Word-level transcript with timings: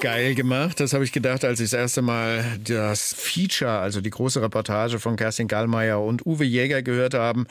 Geil 0.00 0.34
gemacht. 0.34 0.80
Das 0.80 0.94
habe 0.94 1.04
ich 1.04 1.12
gedacht, 1.12 1.44
als 1.44 1.60
ich 1.60 1.68
das 1.68 1.78
erste 1.78 2.00
Mal 2.00 2.42
das 2.64 3.12
Feature, 3.12 3.80
also 3.80 4.00
die 4.00 4.08
große 4.08 4.40
Reportage 4.40 4.98
von 4.98 5.16
Kerstin 5.16 5.46
Gallmeier 5.46 6.00
und 6.00 6.24
Uwe 6.24 6.44
Jäger 6.44 6.80
gehört 6.80 7.12
haben. 7.12 7.46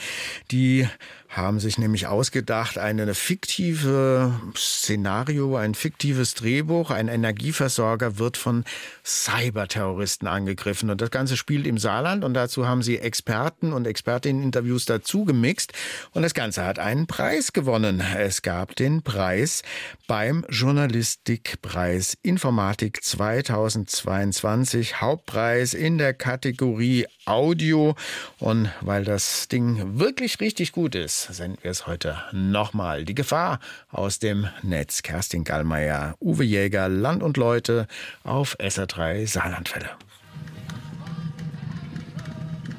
Die 0.49 0.87
haben 1.29 1.59
sich 1.59 1.77
nämlich 1.77 2.07
ausgedacht, 2.07 2.79
eine 2.79 3.13
fiktive 3.13 4.33
Szenario, 4.57 5.57
ein 5.57 5.75
fiktives 5.75 6.33
Drehbuch. 6.33 6.89
Ein 6.89 7.07
Energieversorger 7.07 8.17
wird 8.17 8.35
von 8.35 8.63
Cyberterroristen 9.05 10.27
angegriffen. 10.27 10.89
Und 10.89 11.01
das 11.01 11.11
Ganze 11.11 11.37
spielt 11.37 11.67
im 11.67 11.77
Saarland. 11.77 12.23
Und 12.23 12.33
dazu 12.33 12.67
haben 12.67 12.81
sie 12.81 12.97
Experten 12.97 13.73
und 13.73 13.85
Expertinnen-Interviews 13.85 14.85
dazu 14.85 15.23
gemixt. 15.23 15.73
Und 16.13 16.23
das 16.23 16.33
Ganze 16.33 16.65
hat 16.65 16.79
einen 16.79 17.05
Preis 17.05 17.53
gewonnen. 17.53 18.01
Es 18.17 18.41
gab 18.41 18.75
den 18.75 19.03
Preis 19.03 19.61
beim 20.07 20.43
Journalistikpreis 20.49 22.17
Informatik 22.39 23.03
2022. 23.03 25.01
Hauptpreis 25.01 25.73
in 25.73 25.97
der 25.97 26.13
Kategorie 26.13 27.05
Audio. 27.25 27.95
Und 28.37 28.69
weil 28.79 29.03
das 29.03 29.49
Ding 29.49 29.99
wirklich 29.99 30.39
richtig 30.39 30.71
gut 30.71 30.95
ist, 30.95 31.23
senden 31.23 31.61
wir 31.61 31.69
es 31.69 31.85
heute 31.85 32.17
nochmal. 32.31 33.03
Die 33.03 33.13
Gefahr 33.13 33.59
aus 33.91 34.19
dem 34.19 34.47
Netz. 34.63 35.01
Kerstin 35.01 35.43
Gallmeier, 35.43 36.15
Uwe 36.21 36.45
Jäger, 36.45 36.87
Land 36.87 37.23
und 37.23 37.35
Leute 37.35 37.87
auf 38.23 38.57
SR3 38.57 39.27
Saarlandwelle. 39.27 39.89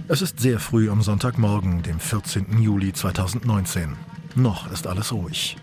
Es 0.09 0.23
ist 0.23 0.41
sehr 0.41 0.59
früh 0.59 0.89
am 0.89 1.03
Sonntagmorgen, 1.03 1.83
dem 1.83 2.01
14. 2.01 2.63
Juli 2.63 2.95
2019. 2.95 3.95
Noch 4.37 4.73
ist 4.73 4.87
alles 4.87 5.13
ruhig. 5.13 5.59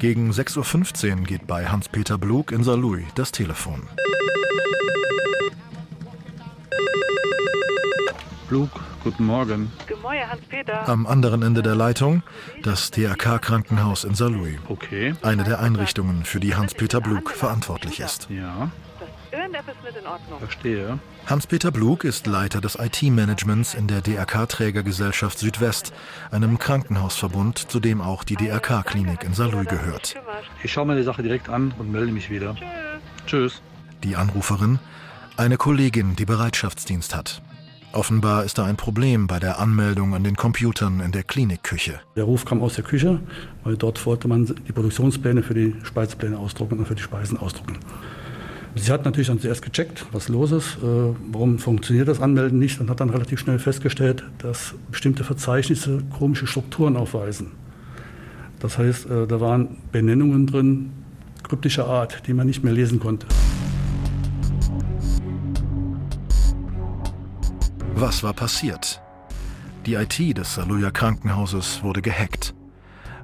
Gegen 0.00 0.30
6.15 0.30 1.10
Uhr 1.10 1.24
geht 1.26 1.46
bei 1.46 1.66
Hans-Peter 1.66 2.16
Blug 2.16 2.52
in 2.52 2.64
Saarlouis 2.64 3.04
das 3.16 3.32
Telefon. 3.32 3.86
Blug, 8.48 8.70
guten 9.04 9.26
Morgen. 9.26 9.70
Guten 9.86 10.00
Morgen, 10.00 10.30
Hans-Peter. 10.30 10.88
Am 10.88 11.06
anderen 11.06 11.42
Ende 11.42 11.62
der 11.62 11.74
Leitung 11.74 12.22
das 12.62 12.90
DRK-Krankenhaus 12.92 14.04
in 14.04 14.14
Saarlouis. 14.14 14.56
Okay. 14.70 15.14
Eine 15.20 15.44
der 15.44 15.60
Einrichtungen, 15.60 16.24
für 16.24 16.40
die 16.40 16.54
Hans-Peter 16.54 17.02
Blug 17.02 17.28
verantwortlich 17.28 18.00
ist. 18.00 18.26
Ja, 18.30 18.70
Irgendetwas 19.50 19.76
ist 19.78 19.84
nicht 19.84 20.00
in 20.00 20.06
Ordnung. 20.06 20.38
verstehe. 20.38 20.98
Hans-Peter 21.26 21.72
Blug 21.72 22.04
ist 22.04 22.28
Leiter 22.28 22.60
des 22.60 22.76
IT-Managements 22.76 23.74
in 23.74 23.88
der 23.88 24.00
DRK-Trägergesellschaft 24.00 25.40
Südwest, 25.40 25.92
einem 26.30 26.58
Krankenhausverbund, 26.58 27.58
zu 27.58 27.80
dem 27.80 28.00
auch 28.00 28.22
die 28.22 28.36
DRK-Klinik 28.36 29.24
in 29.24 29.34
Saarlouis 29.34 29.66
gehört. 29.66 30.14
Ich 30.62 30.72
schaue 30.72 30.86
mir 30.86 30.96
die 30.96 31.02
Sache 31.02 31.24
direkt 31.24 31.48
an 31.48 31.74
und 31.78 31.90
melde 31.90 32.12
mich 32.12 32.30
wieder. 32.30 32.54
Tschüss. 33.26 33.60
Die 34.04 34.14
Anruferin, 34.14 34.78
eine 35.36 35.56
Kollegin, 35.56 36.14
die 36.14 36.26
Bereitschaftsdienst 36.26 37.16
hat. 37.16 37.42
Offenbar 37.92 38.44
ist 38.44 38.56
da 38.56 38.66
ein 38.66 38.76
Problem 38.76 39.26
bei 39.26 39.40
der 39.40 39.58
Anmeldung 39.58 40.14
an 40.14 40.22
den 40.22 40.36
Computern 40.36 41.00
in 41.00 41.10
der 41.10 41.24
Klinikküche. 41.24 41.98
Der 42.14 42.22
Ruf 42.22 42.44
kam 42.44 42.62
aus 42.62 42.74
der 42.74 42.84
Küche, 42.84 43.18
weil 43.64 43.76
dort 43.76 44.06
wollte 44.06 44.28
man 44.28 44.46
die 44.46 44.72
Produktionspläne 44.72 45.42
für 45.42 45.54
die 45.54 45.74
Speisepläne 45.82 46.38
ausdrucken 46.38 46.78
und 46.78 46.86
für 46.86 46.94
die 46.94 47.02
Speisen 47.02 47.36
ausdrucken. 47.36 47.78
Sie 48.76 48.92
hat 48.92 49.04
natürlich 49.04 49.26
dann 49.26 49.40
zuerst 49.40 49.62
gecheckt, 49.62 50.06
was 50.12 50.28
los 50.28 50.52
ist, 50.52 50.76
äh, 50.76 51.14
warum 51.32 51.58
funktioniert 51.58 52.06
das 52.08 52.20
Anmelden 52.20 52.58
nicht 52.58 52.80
und 52.80 52.88
hat 52.88 53.00
dann 53.00 53.10
relativ 53.10 53.40
schnell 53.40 53.58
festgestellt, 53.58 54.24
dass 54.38 54.74
bestimmte 54.90 55.24
Verzeichnisse 55.24 56.02
komische 56.16 56.46
Strukturen 56.46 56.96
aufweisen. 56.96 57.52
Das 58.60 58.78
heißt, 58.78 59.10
äh, 59.10 59.26
da 59.26 59.40
waren 59.40 59.78
Benennungen 59.90 60.46
drin, 60.46 60.92
kryptischer 61.42 61.86
Art, 61.86 62.26
die 62.26 62.32
man 62.32 62.46
nicht 62.46 62.62
mehr 62.62 62.72
lesen 62.72 63.00
konnte. 63.00 63.26
Was 67.94 68.22
war 68.22 68.32
passiert? 68.32 69.00
Die 69.84 69.94
IT 69.94 70.38
des 70.38 70.54
Saarlouier 70.54 70.90
Krankenhauses 70.90 71.82
wurde 71.82 72.02
gehackt. 72.02 72.54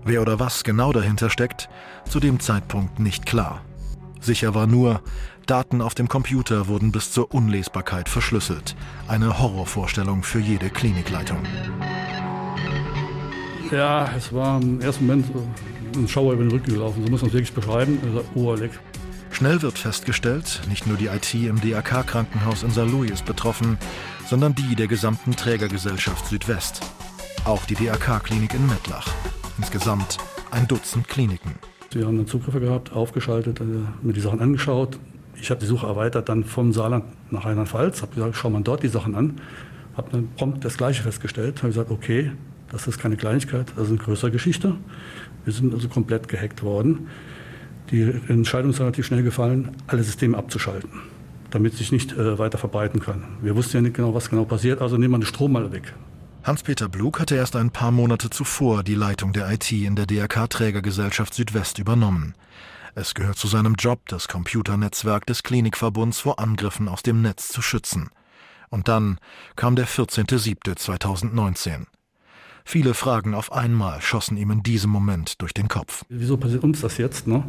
Wer 0.05 0.23
oder 0.23 0.41
was 0.41 0.65
genau 0.65 0.93
dahinter 0.93 1.31
steckt, 1.31 1.69
zu 2.09 2.19
dem 2.19 2.41
Zeitpunkt 2.41 2.99
nicht 2.99 3.27
klar. 3.27 3.63
Sicher 4.27 4.57
war 4.57 4.67
nur, 4.67 5.03
Daten 5.47 5.81
auf 5.81 5.95
dem 5.95 6.09
Computer 6.09 6.67
wurden 6.67 6.91
bis 6.91 7.13
zur 7.13 7.33
Unlesbarkeit 7.33 8.09
verschlüsselt. 8.09 8.75
Eine 9.07 9.39
Horrorvorstellung 9.39 10.25
für 10.25 10.41
jede 10.41 10.69
Klinikleitung. 10.69 11.39
Ja, 13.71 14.11
es 14.17 14.33
war 14.33 14.61
im 14.61 14.81
ersten 14.81 15.07
Moment 15.07 15.27
ein 15.95 16.09
Schauer 16.09 16.33
über 16.33 16.43
den 16.43 16.51
Rücken 16.51 16.73
gelaufen, 16.73 17.05
so 17.05 17.11
muss 17.11 17.21
man 17.23 17.29
es 17.29 17.35
wirklich 17.35 17.53
beschreiben. 17.53 18.01
Also, 18.05 18.25
oh, 18.35 18.53
leck. 18.55 18.73
Schnell 19.31 19.63
wird 19.63 19.79
festgestellt, 19.79 20.63
nicht 20.69 20.89
nur 20.89 20.97
die 20.97 21.07
IT 21.07 21.33
im 21.35 21.61
DRK-Krankenhaus 21.61 22.65
in 22.65 22.73
Saarlouis 22.73 23.13
ist 23.13 23.27
betroffen, 23.27 23.79
sondern 24.29 24.57
die 24.57 24.75
der 24.75 24.89
gesamten 24.89 25.37
Trägergesellschaft 25.37 26.27
Südwest. 26.27 26.81
Auch 27.45 27.65
die 27.67 27.77
DRK-Klinik 27.77 28.55
in 28.55 28.67
Mettlach. 28.67 29.07
Insgesamt 29.57 30.19
ein 30.51 30.67
Dutzend 30.67 31.07
Kliniken. 31.07 31.55
Wir 31.93 32.07
haben 32.07 32.17
dann 32.17 32.27
Zugriffe 32.27 32.61
gehabt, 32.61 32.93
aufgeschaltet, 32.93 33.61
äh, 33.61 33.65
mir 34.03 34.13
die 34.13 34.21
Sachen 34.21 34.41
angeschaut. 34.41 34.99
Ich 35.41 35.51
habe 35.51 35.61
die 35.61 35.67
Suche 35.67 35.87
erweitert 35.87 36.29
dann 36.29 36.45
vom 36.45 36.73
Saarland 36.73 37.05
nach 37.31 37.45
Rheinland-Pfalz, 37.45 38.03
habe 38.03 38.15
gesagt, 38.15 38.37
schau 38.37 38.51
mal 38.51 38.63
dort 38.63 38.83
die 38.83 38.89
Sachen 38.89 39.15
an. 39.15 39.41
Habe 39.97 40.11
dann 40.13 40.29
prompt 40.37 40.65
das 40.65 40.77
Gleiche 40.77 41.03
festgestellt, 41.03 41.59
habe 41.59 41.69
gesagt, 41.69 41.91
okay, 41.91 42.33
das 42.71 42.87
ist 42.87 42.99
keine 42.99 43.17
Kleinigkeit, 43.17 43.67
das 43.77 43.85
ist 43.85 43.91
eine 43.91 43.99
größere 43.99 44.31
Geschichte. 44.31 44.75
Wir 45.45 45.53
sind 45.53 45.73
also 45.73 45.89
komplett 45.89 46.29
gehackt 46.29 46.63
worden. 46.63 47.07
Die 47.91 48.03
Entscheidung 48.29 48.71
ist 48.71 48.81
relativ 48.81 49.07
schnell 49.07 49.23
gefallen, 49.23 49.71
alle 49.87 50.03
Systeme 50.03 50.37
abzuschalten, 50.37 50.91
damit 51.51 51.75
sich 51.75 51.93
nicht 51.93 52.13
äh, 52.13 52.39
weiter 52.39 52.59
verbreiten 52.59 53.01
kann. 53.01 53.23
Wir 53.43 53.55
wussten 53.55 53.77
ja 53.77 53.83
nicht 53.83 53.95
genau, 53.95 54.13
was 54.13 54.29
genau 54.29 54.45
passiert, 54.45 54.83
also 54.83 54.97
nehmen 54.97 55.15
wir 55.15 55.19
den 55.19 55.27
Strom 55.27 55.53
mal 55.53 55.71
weg. 55.71 55.95
Hans-Peter 56.47 56.89
Blug 56.89 57.19
hatte 57.19 57.35
erst 57.35 57.57
ein 57.57 57.73
paar 57.73 57.91
Monate 57.91 58.31
zuvor 58.31 58.85
die 58.85 58.95
Leitung 58.95 59.33
der 59.33 59.51
IT 59.51 59.73
in 59.73 59.97
der 59.97 60.07
DRK-Trägergesellschaft 60.07 61.35
Südwest 61.35 61.81
übernommen. 61.81 62.37
Es 62.95 63.15
gehört 63.15 63.37
zu 63.37 63.49
seinem 63.49 63.75
Job, 63.75 64.03
das 64.07 64.29
Computernetzwerk 64.29 65.27
des 65.27 65.43
Klinikverbunds 65.43 66.21
vor 66.21 66.39
Angriffen 66.39 66.87
aus 66.87 67.03
dem 67.03 67.21
Netz 67.21 67.49
zu 67.49 67.63
schützen. 67.63 68.11
Und 68.71 68.87
dann 68.87 69.19
kam 69.57 69.75
der 69.75 69.89
14.07.2019. 69.89 71.87
Viele 72.65 72.95
Fragen 72.95 73.35
auf 73.35 73.51
einmal 73.51 74.01
schossen 74.01 74.37
ihm 74.37 74.53
in 74.53 74.63
diesem 74.63 74.93
Moment 74.93 75.43
durch 75.43 75.53
den 75.53 75.67
Kopf. 75.67 76.05
Wieso 76.09 76.37
passiert 76.37 76.63
uns 76.63 76.81
das 76.81 76.97
jetzt? 76.99 77.27
Ne? 77.27 77.43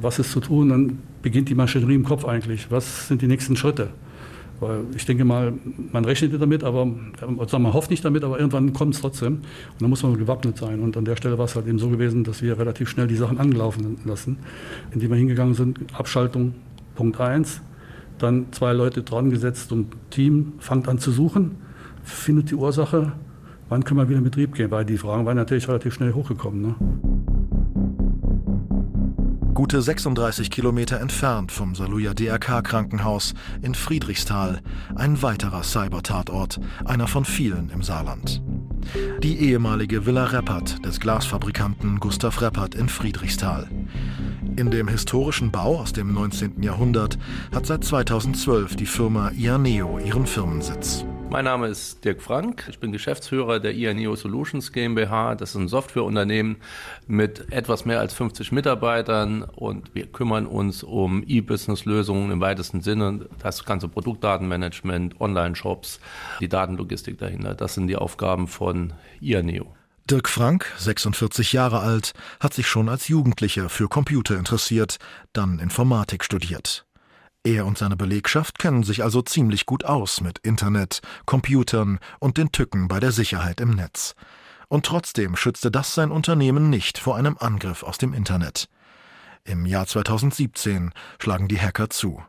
Was 0.00 0.18
ist 0.18 0.32
zu 0.32 0.40
tun? 0.40 0.70
Dann 0.70 0.98
beginnt 1.22 1.48
die 1.48 1.54
Maschinerie 1.54 1.94
im 1.94 2.04
Kopf 2.04 2.24
eigentlich. 2.24 2.72
Was 2.72 3.06
sind 3.06 3.22
die 3.22 3.28
nächsten 3.28 3.56
Schritte? 3.56 3.92
Weil 4.60 4.84
ich 4.96 5.04
denke 5.04 5.24
mal, 5.24 5.52
man 5.92 6.04
rechnet 6.04 6.40
damit, 6.40 6.64
aber 6.64 6.88
also 7.38 7.58
man 7.58 7.72
hofft 7.74 7.90
nicht 7.90 8.04
damit, 8.04 8.24
aber 8.24 8.38
irgendwann 8.38 8.72
kommt 8.72 8.94
es 8.94 9.00
trotzdem. 9.00 9.34
Und 9.34 9.80
dann 9.80 9.90
muss 9.90 10.02
man 10.02 10.16
gewappnet 10.16 10.56
sein. 10.56 10.80
Und 10.80 10.96
an 10.96 11.04
der 11.04 11.16
Stelle 11.16 11.36
war 11.36 11.44
es 11.44 11.54
halt 11.56 11.66
eben 11.66 11.78
so 11.78 11.88
gewesen, 11.88 12.24
dass 12.24 12.42
wir 12.42 12.58
relativ 12.58 12.88
schnell 12.88 13.06
die 13.06 13.16
Sachen 13.16 13.38
angelaufen 13.38 13.98
lassen, 14.04 14.38
indem 14.92 15.10
wir 15.10 15.16
hingegangen 15.16 15.54
sind. 15.54 15.78
Abschaltung 15.92 16.54
Punkt 16.94 17.20
1, 17.20 17.60
dann 18.18 18.46
zwei 18.52 18.72
Leute 18.72 19.02
dran 19.02 19.30
gesetzt 19.30 19.72
und 19.72 19.94
Team 20.10 20.54
fangt 20.58 20.88
an 20.88 20.98
zu 20.98 21.10
suchen, 21.10 21.56
findet 22.02 22.50
die 22.50 22.54
Ursache, 22.54 23.12
wann 23.68 23.84
können 23.84 24.00
wir 24.00 24.08
wieder 24.08 24.18
in 24.18 24.24
Betrieb 24.24 24.54
gehen, 24.54 24.70
weil 24.70 24.84
die 24.84 24.96
Fragen 24.96 25.26
waren 25.26 25.36
natürlich 25.36 25.68
relativ 25.68 25.94
schnell 25.94 26.12
hochgekommen. 26.12 26.62
Ne? 26.62 26.74
Gute 29.56 29.80
36 29.80 30.50
Kilometer 30.50 31.00
entfernt 31.00 31.50
vom 31.50 31.74
Saarlouier 31.74 32.12
DRK-Krankenhaus 32.12 33.32
in 33.62 33.74
Friedrichsthal, 33.74 34.60
ein 34.94 35.22
weiterer 35.22 35.62
Cyber-Tatort, 35.62 36.60
einer 36.84 37.08
von 37.08 37.24
vielen 37.24 37.70
im 37.70 37.82
Saarland. 37.82 38.42
Die 39.22 39.38
ehemalige 39.38 40.04
Villa 40.04 40.24
Reppert 40.24 40.84
des 40.84 41.00
Glasfabrikanten 41.00 42.00
Gustav 42.00 42.42
Reppert 42.42 42.74
in 42.74 42.90
Friedrichsthal. 42.90 43.66
In 44.56 44.70
dem 44.70 44.88
historischen 44.88 45.50
Bau 45.50 45.80
aus 45.80 45.94
dem 45.94 46.12
19. 46.12 46.62
Jahrhundert 46.62 47.16
hat 47.54 47.64
seit 47.64 47.82
2012 47.82 48.76
die 48.76 48.84
Firma 48.84 49.30
Ianeo 49.30 49.98
ihren 49.98 50.26
Firmensitz. 50.26 51.06
Mein 51.28 51.44
Name 51.44 51.66
ist 51.66 52.04
Dirk 52.04 52.22
Frank. 52.22 52.66
Ich 52.70 52.78
bin 52.78 52.92
Geschäftsführer 52.92 53.60
der 53.60 53.74
IANEO 53.74 54.14
Solutions 54.14 54.72
GmbH. 54.72 55.34
Das 55.34 55.50
ist 55.50 55.56
ein 55.56 55.68
Softwareunternehmen 55.68 56.56
mit 57.06 57.52
etwas 57.52 57.84
mehr 57.84 58.00
als 58.00 58.14
50 58.14 58.52
Mitarbeitern 58.52 59.42
und 59.42 59.94
wir 59.94 60.06
kümmern 60.06 60.46
uns 60.46 60.82
um 60.82 61.24
E-Business-Lösungen 61.26 62.30
im 62.30 62.40
weitesten 62.40 62.80
Sinne. 62.80 63.28
Das 63.42 63.64
ganze 63.64 63.88
Produktdatenmanagement, 63.88 65.20
Online-Shops, 65.20 66.00
die 66.40 66.48
Datenlogistik 66.48 67.18
dahinter. 67.18 67.54
Das 67.54 67.74
sind 67.74 67.88
die 67.88 67.96
Aufgaben 67.96 68.46
von 68.46 68.94
IANEO. 69.20 69.66
Dirk 70.08 70.28
Frank, 70.28 70.72
46 70.78 71.52
Jahre 71.52 71.80
alt, 71.80 72.12
hat 72.38 72.54
sich 72.54 72.68
schon 72.68 72.88
als 72.88 73.08
Jugendlicher 73.08 73.68
für 73.68 73.88
Computer 73.88 74.38
interessiert, 74.38 74.98
dann 75.32 75.58
Informatik 75.58 76.22
studiert. 76.22 76.85
Er 77.46 77.64
und 77.64 77.78
seine 77.78 77.94
Belegschaft 77.96 78.58
kennen 78.58 78.82
sich 78.82 79.04
also 79.04 79.22
ziemlich 79.22 79.66
gut 79.66 79.84
aus 79.84 80.20
mit 80.20 80.38
Internet, 80.38 80.98
Computern 81.26 82.00
und 82.18 82.38
den 82.38 82.50
Tücken 82.50 82.88
bei 82.88 82.98
der 82.98 83.12
Sicherheit 83.12 83.60
im 83.60 83.70
Netz. 83.70 84.16
Und 84.66 84.84
trotzdem 84.84 85.36
schützte 85.36 85.70
das 85.70 85.94
sein 85.94 86.10
Unternehmen 86.10 86.70
nicht 86.70 86.98
vor 86.98 87.14
einem 87.14 87.36
Angriff 87.38 87.84
aus 87.84 87.98
dem 87.98 88.14
Internet. 88.14 88.68
Im 89.44 89.64
Jahr 89.64 89.86
2017 89.86 90.90
schlagen 91.20 91.46
die 91.46 91.60
Hacker 91.60 91.88
zu. 91.88 92.20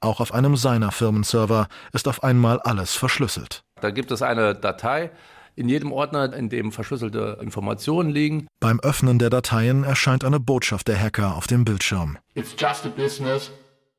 Auch 0.00 0.18
auf 0.18 0.34
einem 0.34 0.56
seiner 0.56 0.90
Firmenserver 0.90 1.68
ist 1.92 2.08
auf 2.08 2.24
einmal 2.24 2.58
alles 2.58 2.96
verschlüsselt. 2.96 3.62
Da 3.80 3.90
gibt 3.92 4.10
es 4.10 4.22
eine 4.22 4.56
Datei 4.56 5.12
in 5.54 5.68
jedem 5.68 5.92
Ordner, 5.92 6.34
in 6.34 6.48
dem 6.48 6.72
verschlüsselte 6.72 7.38
Informationen 7.40 8.10
liegen. 8.10 8.48
Beim 8.58 8.80
Öffnen 8.80 9.20
der 9.20 9.30
Dateien 9.30 9.84
erscheint 9.84 10.24
eine 10.24 10.40
Botschaft 10.40 10.88
der 10.88 10.98
Hacker 10.98 11.36
auf 11.36 11.46
dem 11.46 11.64
Bildschirm. 11.64 12.18
It's 12.34 12.56
just 12.58 12.84
a 12.86 12.88
business 12.88 13.52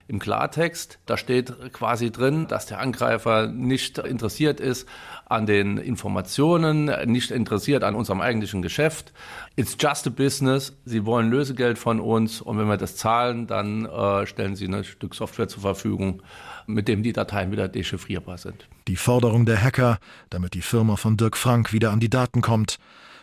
im 0.08 0.20
Klartext. 0.20 1.00
Da 1.06 1.18
steht 1.18 1.54
quasi 1.74 2.12
drin, 2.12 2.48
dass 2.48 2.66
der 2.66 2.80
Angreifer 2.80 3.48
nicht 3.48 3.98
interessiert 3.98 4.60
ist 4.60 4.88
an 5.26 5.46
den 5.46 5.78
Informationen, 5.78 6.92
nicht 7.06 7.32
interessiert 7.32 7.84
an 7.84 7.96
unserem 7.96 8.22
eigentlichen 8.22 8.62
Geschäft. 8.62 9.14
It's 9.56 9.78
just 9.80 10.06
a 10.08 10.10
business. 10.10 10.74
Sie 10.86 11.06
wollen 11.06 11.30
Lösegeld 11.30 11.78
von 11.78 12.00
uns 12.00 12.42
und 12.42 12.58
wenn 12.58 12.68
wir 12.68 12.78
das 12.78 12.98
zahlen, 12.98 13.48
dann 13.48 13.86
äh, 13.86 14.26
stellen 14.26 14.56
sie 14.56 14.68
ein 14.68 14.84
Stück 14.84 15.16
Software 15.16 15.48
zur 15.48 15.62
Verfügung, 15.62 16.22
mit 16.68 16.88
dem 16.88 17.04
die 17.04 17.14
Dateien 17.14 17.52
wieder 17.52 17.68
dechiffrierbar 17.68 18.38
sind. 18.38 18.68
Die 18.88 18.96
Forderung 18.96 19.46
der 19.46 19.62
Hacker, 19.62 20.00
damit 20.30 20.54
die 20.54 20.62
Firma 20.62 20.96
von 20.96 21.18
Dirk 21.18 21.38
Frank 21.38 21.74
wieder 21.74 21.92
an 21.92 22.00
die 22.00 22.10
Daten 22.10 22.42
kommt, 22.42 22.78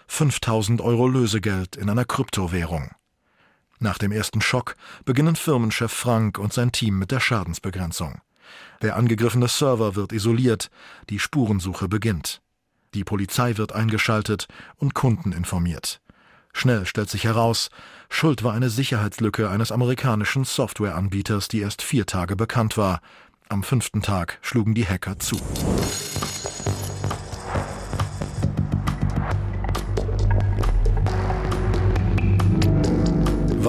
5000 0.08 0.80
Euro 0.80 1.06
Lösegeld 1.06 1.76
in 1.76 1.88
einer 1.88 2.04
Kryptowährung. 2.04 2.90
Nach 3.82 3.96
dem 3.96 4.12
ersten 4.12 4.42
Schock 4.42 4.76
beginnen 5.06 5.36
Firmenchef 5.36 5.90
Frank 5.90 6.38
und 6.38 6.52
sein 6.52 6.70
Team 6.70 6.98
mit 6.98 7.10
der 7.10 7.18
Schadensbegrenzung. 7.18 8.20
Der 8.82 8.96
angegriffene 8.96 9.48
Server 9.48 9.96
wird 9.96 10.12
isoliert, 10.12 10.70
die 11.08 11.18
Spurensuche 11.18 11.88
beginnt. 11.88 12.42
Die 12.92 13.04
Polizei 13.04 13.56
wird 13.56 13.72
eingeschaltet 13.72 14.48
und 14.76 14.94
Kunden 14.94 15.32
informiert. 15.32 16.02
Schnell 16.52 16.84
stellt 16.84 17.08
sich 17.08 17.24
heraus, 17.24 17.70
Schuld 18.10 18.42
war 18.42 18.52
eine 18.52 18.68
Sicherheitslücke 18.68 19.48
eines 19.48 19.72
amerikanischen 19.72 20.44
Softwareanbieters, 20.44 21.48
die 21.48 21.60
erst 21.60 21.80
vier 21.80 22.04
Tage 22.04 22.36
bekannt 22.36 22.76
war. 22.76 23.00
Am 23.48 23.62
fünften 23.62 24.02
Tag 24.02 24.38
schlugen 24.42 24.74
die 24.74 24.86
Hacker 24.86 25.18
zu. 25.18 25.40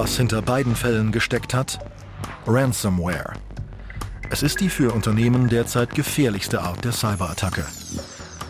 Was 0.02 0.16
hinter 0.16 0.42
beiden 0.42 0.74
Fällen 0.74 1.12
gesteckt 1.12 1.54
hat? 1.54 1.78
Ransomware. 2.44 3.34
Es 4.30 4.42
ist 4.42 4.58
die 4.58 4.68
für 4.68 4.92
Unternehmen 4.92 5.48
derzeit 5.48 5.94
gefährlichste 5.94 6.60
Art 6.60 6.84
der 6.84 6.90
Cyberattacke. 6.90 7.64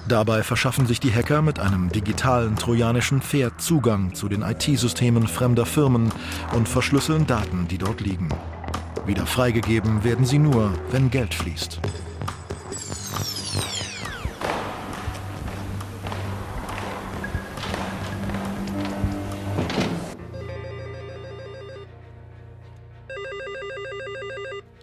Dabei 0.09 0.45
verschaffen 0.45 0.87
sich 0.87 0.99
die 0.99 1.13
Hacker 1.13 1.43
mit 1.43 1.61
einem 1.61 1.93
digitalen 1.93 2.57
trojanischen 2.57 3.21
Pferd 3.21 3.61
Zugang 3.61 4.15
zu 4.15 4.31
den 4.31 4.41
IT-Systemen 4.41 5.29
fremder 5.29 5.67
Firmen 5.67 6.11
und 6.55 6.71
verschlüsseln 6.71 7.27
Daten, 7.27 7.69
die 7.69 7.77
dort 7.77 8.01
liegen. 8.01 8.31
Wieder 9.05 9.27
freigegeben 9.27 10.05
werden 10.05 10.25
sie 10.25 10.39
nur, 10.39 10.73
wenn 10.91 11.11
Geld 11.11 11.35
fließt. 11.35 11.81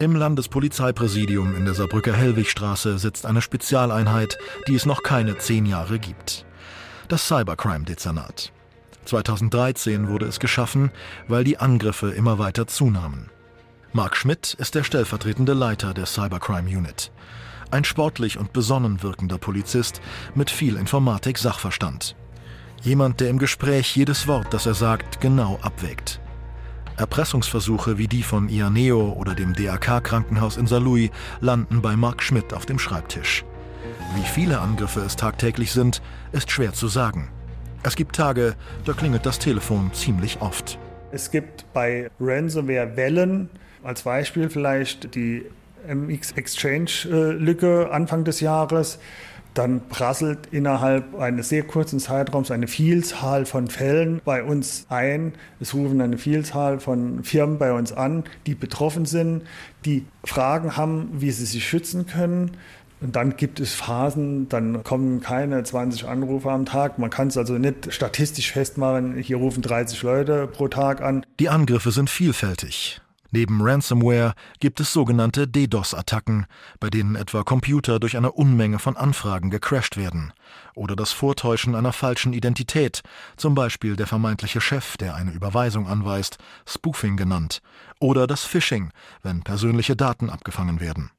Im 0.10 0.16
Landespolizeipräsidium 0.16 1.56
in 1.56 1.66
der 1.66 1.76
Saarbrücker 1.76 2.14
Hellwigstraße 2.14 2.98
sitzt 2.98 3.28
eine 3.28 3.44
Spezialeinheit, 3.44 4.40
die 4.68 4.74
es 4.74 4.88
noch 4.88 5.04
keine 5.04 5.38
zehn 5.38 5.68
Jahre 5.68 6.00
gibt. 6.00 6.48
Das 7.10 7.28
Cybercrime-Dezernat. 7.28 8.52
2013 9.06 10.08
wurde 10.08 10.26
es 10.26 10.40
geschaffen, 10.40 10.90
weil 11.28 11.44
die 11.44 11.60
Angriffe 11.60 12.10
immer 12.10 12.40
weiter 12.40 12.66
zunahmen. 12.66 13.30
Marc 13.94 14.18
Schmidt 14.18 14.56
ist 14.56 14.74
der 14.74 14.84
stellvertretende 14.84 15.54
Leiter 15.54 15.94
der 15.94 16.08
Cybercrime 16.08 16.76
Unit. 16.76 17.12
Ein 17.70 17.84
sportlich 17.84 18.40
und 18.40 18.52
besonnen 18.52 19.04
wirkender 19.04 19.38
Polizist 19.38 20.02
mit 20.34 20.50
viel 20.50 20.76
Informatik-Sachverstand. 20.76 22.16
Jemand, 22.82 23.20
der 23.20 23.30
im 23.30 23.38
Gespräch 23.38 23.96
jedes 23.96 24.26
Wort, 24.26 24.56
das 24.56 24.66
er 24.66 24.74
sagt, 24.74 25.22
genau 25.22 25.60
abwägt. 25.62 26.20
Erpressungsversuche 27.00 27.98
wie 27.98 28.10
die 28.10 28.24
von 28.24 28.50
Ianeo 28.50 29.14
oder 29.14 29.34
dem 29.34 29.54
DAK-Krankenhaus 29.54 30.58
in 30.58 30.68
Saarlouis 30.68 31.12
landen 31.40 31.82
bei 31.82 31.96
Mark 31.96 32.22
Schmidt 32.22 32.54
auf 32.54 32.66
dem 32.66 32.78
Schreibtisch. 32.78 33.46
Wie 34.16 34.28
viele 34.28 34.60
Angriffe 34.60 35.00
es 35.00 35.16
tagtäglich 35.16 35.72
sind, 35.72 36.02
ist 36.34 36.52
schwer 36.52 36.74
zu 36.74 36.90
sagen. 36.90 37.30
Es 37.84 37.96
gibt 37.96 38.18
Tage, 38.18 38.56
da 38.84 38.92
klingelt 38.92 39.26
das 39.26 39.40
Telefon 39.40 39.94
ziemlich 39.94 40.42
oft. 40.42 40.78
Es 41.12 41.32
gibt 41.32 41.66
bei 41.72 42.12
Ransomware 42.20 42.98
Wellen, 42.98 43.50
als 43.82 44.02
Beispiel 44.02 44.50
vielleicht 44.50 45.16
die 45.16 45.46
MX 45.88 46.34
Exchange-Lücke 46.34 47.90
Anfang 47.92 48.26
des 48.26 48.42
Jahres 48.42 49.00
dann 49.60 49.90
prasselt 49.90 50.48
innerhalb 50.52 51.20
eines 51.20 51.50
sehr 51.50 51.64
kurzen 51.64 52.00
Zeitraums 52.00 52.50
eine 52.50 52.68
Vielzahl 52.68 53.46
von 53.46 53.68
Fällen 53.68 54.22
bei 54.24 54.42
uns 54.42 54.86
ein. 54.88 55.34
Es 55.60 55.74
rufen 55.74 56.00
eine 56.00 56.18
Vielzahl 56.18 56.80
von 56.80 57.26
Firmen 57.26 57.58
bei 57.58 57.74
uns 57.74 57.92
an, 57.92 58.24
die 58.48 58.56
betroffen 58.56 59.06
sind, 59.06 59.44
die 59.84 60.06
Fragen 60.24 60.78
haben, 60.78 61.10
wie 61.12 61.32
sie 61.32 61.46
sich 61.46 61.68
schützen 61.68 62.06
können. 62.06 62.52
Und 63.02 63.18
dann 63.18 63.36
gibt 63.36 63.60
es 63.60 63.74
Phasen, 63.74 64.48
dann 64.48 64.84
kommen 64.84 65.20
keine 65.20 65.62
20 65.62 66.08
Anrufe 66.08 66.50
am 66.52 66.66
Tag. 66.66 66.98
Man 66.98 67.10
kann 67.10 67.28
es 67.28 67.38
also 67.38 67.58
nicht 67.58 67.94
statistisch 67.94 68.54
festmachen, 68.54 69.18
hier 69.18 69.38
rufen 69.38 69.62
30 69.62 70.02
Leute 70.04 70.48
pro 70.48 70.70
Tag 70.70 71.02
an. 71.02 71.26
Die 71.40 71.50
Angriffe 71.50 71.92
sind 71.92 72.10
vielfältig. 72.10 73.02
Neben 73.32 73.62
Ransomware 73.62 74.34
gibt 74.60 74.80
es 74.80 74.92
sogenannte 74.92 75.48
DDoS-Attacken, 75.48 76.48
bei 76.80 76.90
denen 76.90 77.16
etwa 77.16 77.44
Computer 77.44 78.00
durch 78.00 78.18
eine 78.18 78.32
Unmenge 78.32 78.80
von 78.80 78.98
Anfragen 78.98 79.52
gecrashed 79.52 79.98
werden. 79.98 80.34
Oder 80.74 80.96
das 80.96 81.12
Vortäuschen 81.12 81.76
einer 81.76 81.94
falschen 81.94 82.34
Identität, 82.34 83.04
zum 83.38 83.54
Beispiel 83.54 83.96
der 83.96 84.08
vermeintliche 84.08 84.62
Chef, 84.62 84.98
der 84.98 85.16
eine 85.16 85.32
Überweisung 85.32 85.88
anweist, 85.88 86.38
Spoofing 86.66 87.18
genannt. 87.18 87.62
Oder 88.00 88.26
das 88.26 88.44
Phishing, 88.46 88.92
wenn 89.22 89.44
persönliche 89.44 89.96
Daten 89.96 90.30
abgefangen 90.30 90.80
werden. 90.80 91.12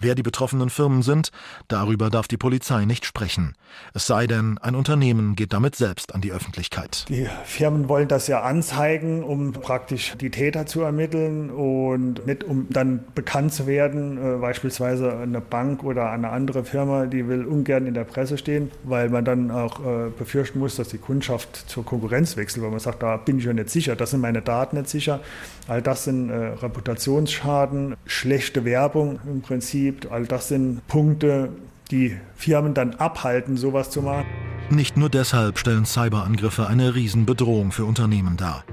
Wer 0.00 0.14
die 0.14 0.22
betroffenen 0.22 0.70
Firmen 0.70 1.02
sind, 1.02 1.30
darüber 1.66 2.08
darf 2.08 2.28
die 2.28 2.36
Polizei 2.36 2.84
nicht 2.84 3.04
sprechen. 3.04 3.54
Es 3.94 4.06
sei 4.06 4.28
denn, 4.28 4.56
ein 4.58 4.76
Unternehmen 4.76 5.34
geht 5.34 5.52
damit 5.52 5.74
selbst 5.74 6.14
an 6.14 6.20
die 6.20 6.30
Öffentlichkeit. 6.30 7.04
Die 7.08 7.26
Firmen 7.44 7.88
wollen 7.88 8.06
das 8.06 8.28
ja 8.28 8.42
anzeigen, 8.42 9.24
um 9.24 9.52
praktisch 9.52 10.14
die 10.20 10.30
Täter 10.30 10.66
zu 10.66 10.82
ermitteln 10.82 11.50
und 11.50 12.26
nicht 12.26 12.44
um 12.44 12.66
dann 12.70 13.00
bekannt 13.14 13.52
zu 13.52 13.66
werden. 13.66 14.18
Äh, 14.18 14.38
beispielsweise 14.38 15.16
eine 15.16 15.40
Bank 15.40 15.82
oder 15.82 16.10
eine 16.10 16.30
andere 16.30 16.64
Firma, 16.64 17.06
die 17.06 17.26
will 17.26 17.44
ungern 17.44 17.86
in 17.86 17.94
der 17.94 18.04
Presse 18.04 18.38
stehen, 18.38 18.70
weil 18.84 19.08
man 19.10 19.24
dann 19.24 19.50
auch 19.50 19.80
äh, 19.80 20.10
befürchten 20.16 20.60
muss, 20.60 20.76
dass 20.76 20.88
die 20.88 20.98
Kundschaft 20.98 21.56
zur 21.68 21.84
Konkurrenz 21.84 22.36
wechselt, 22.36 22.62
weil 22.62 22.70
man 22.70 22.80
sagt, 22.80 23.02
da 23.02 23.16
bin 23.16 23.38
ich 23.38 23.44
ja 23.44 23.52
nicht 23.52 23.70
sicher, 23.70 23.96
das 23.96 24.12
sind 24.12 24.20
meine 24.20 24.42
Daten 24.42 24.76
nicht 24.76 24.88
sicher. 24.88 25.20
All 25.66 25.82
das 25.82 26.04
sind 26.04 26.30
äh, 26.30 26.34
Reputationsschaden, 26.34 27.96
schlechte 28.06 28.64
Werbung 28.64 29.18
im 29.26 29.42
Prinzip 29.42 29.87
gibt. 29.88 30.12
All 30.12 30.26
das 30.26 30.48
sind 30.48 30.86
Punkte, 30.86 31.48
die 31.90 32.14
Firmen 32.36 32.74
dann 32.74 32.94
abhalten, 32.96 33.56
sowas 33.56 33.90
zu 33.90 34.02
machen. 34.02 34.26
Nicht 34.70 34.98
nur 34.98 35.08
deshalb 35.08 35.58
stellen 35.58 35.86
Cyberangriffe 35.86 36.66
eine 36.66 36.94
Riesenbedrohung 36.94 37.72
für 37.72 37.86
Unternehmen 37.86 38.36
dar. 38.36 38.64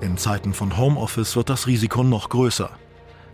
In 0.00 0.16
Zeiten 0.16 0.54
von 0.54 0.76
Homeoffice 0.76 1.34
wird 1.34 1.50
das 1.50 1.66
Risiko 1.66 2.04
noch 2.04 2.28
größer. 2.28 2.70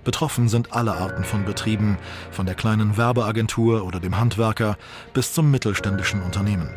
Betroffen 0.04 0.48
sind 0.48 0.72
alle 0.72 0.94
Arten 0.94 1.22
von 1.22 1.44
Betrieben, 1.44 1.98
von 2.30 2.46
der 2.46 2.54
kleinen 2.54 2.96
Werbeagentur 2.96 3.84
oder 3.84 4.00
dem 4.00 4.18
Handwerker 4.18 4.78
bis 5.12 5.34
zum 5.34 5.50
mittelständischen 5.50 6.22
Unternehmen. 6.22 6.70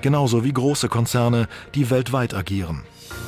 Genauso 0.00 0.42
wie 0.42 0.54
große 0.54 0.88
Konzerne, 0.88 1.48
die 1.74 1.90
weltweit 1.90 2.32
agieren 2.32 2.82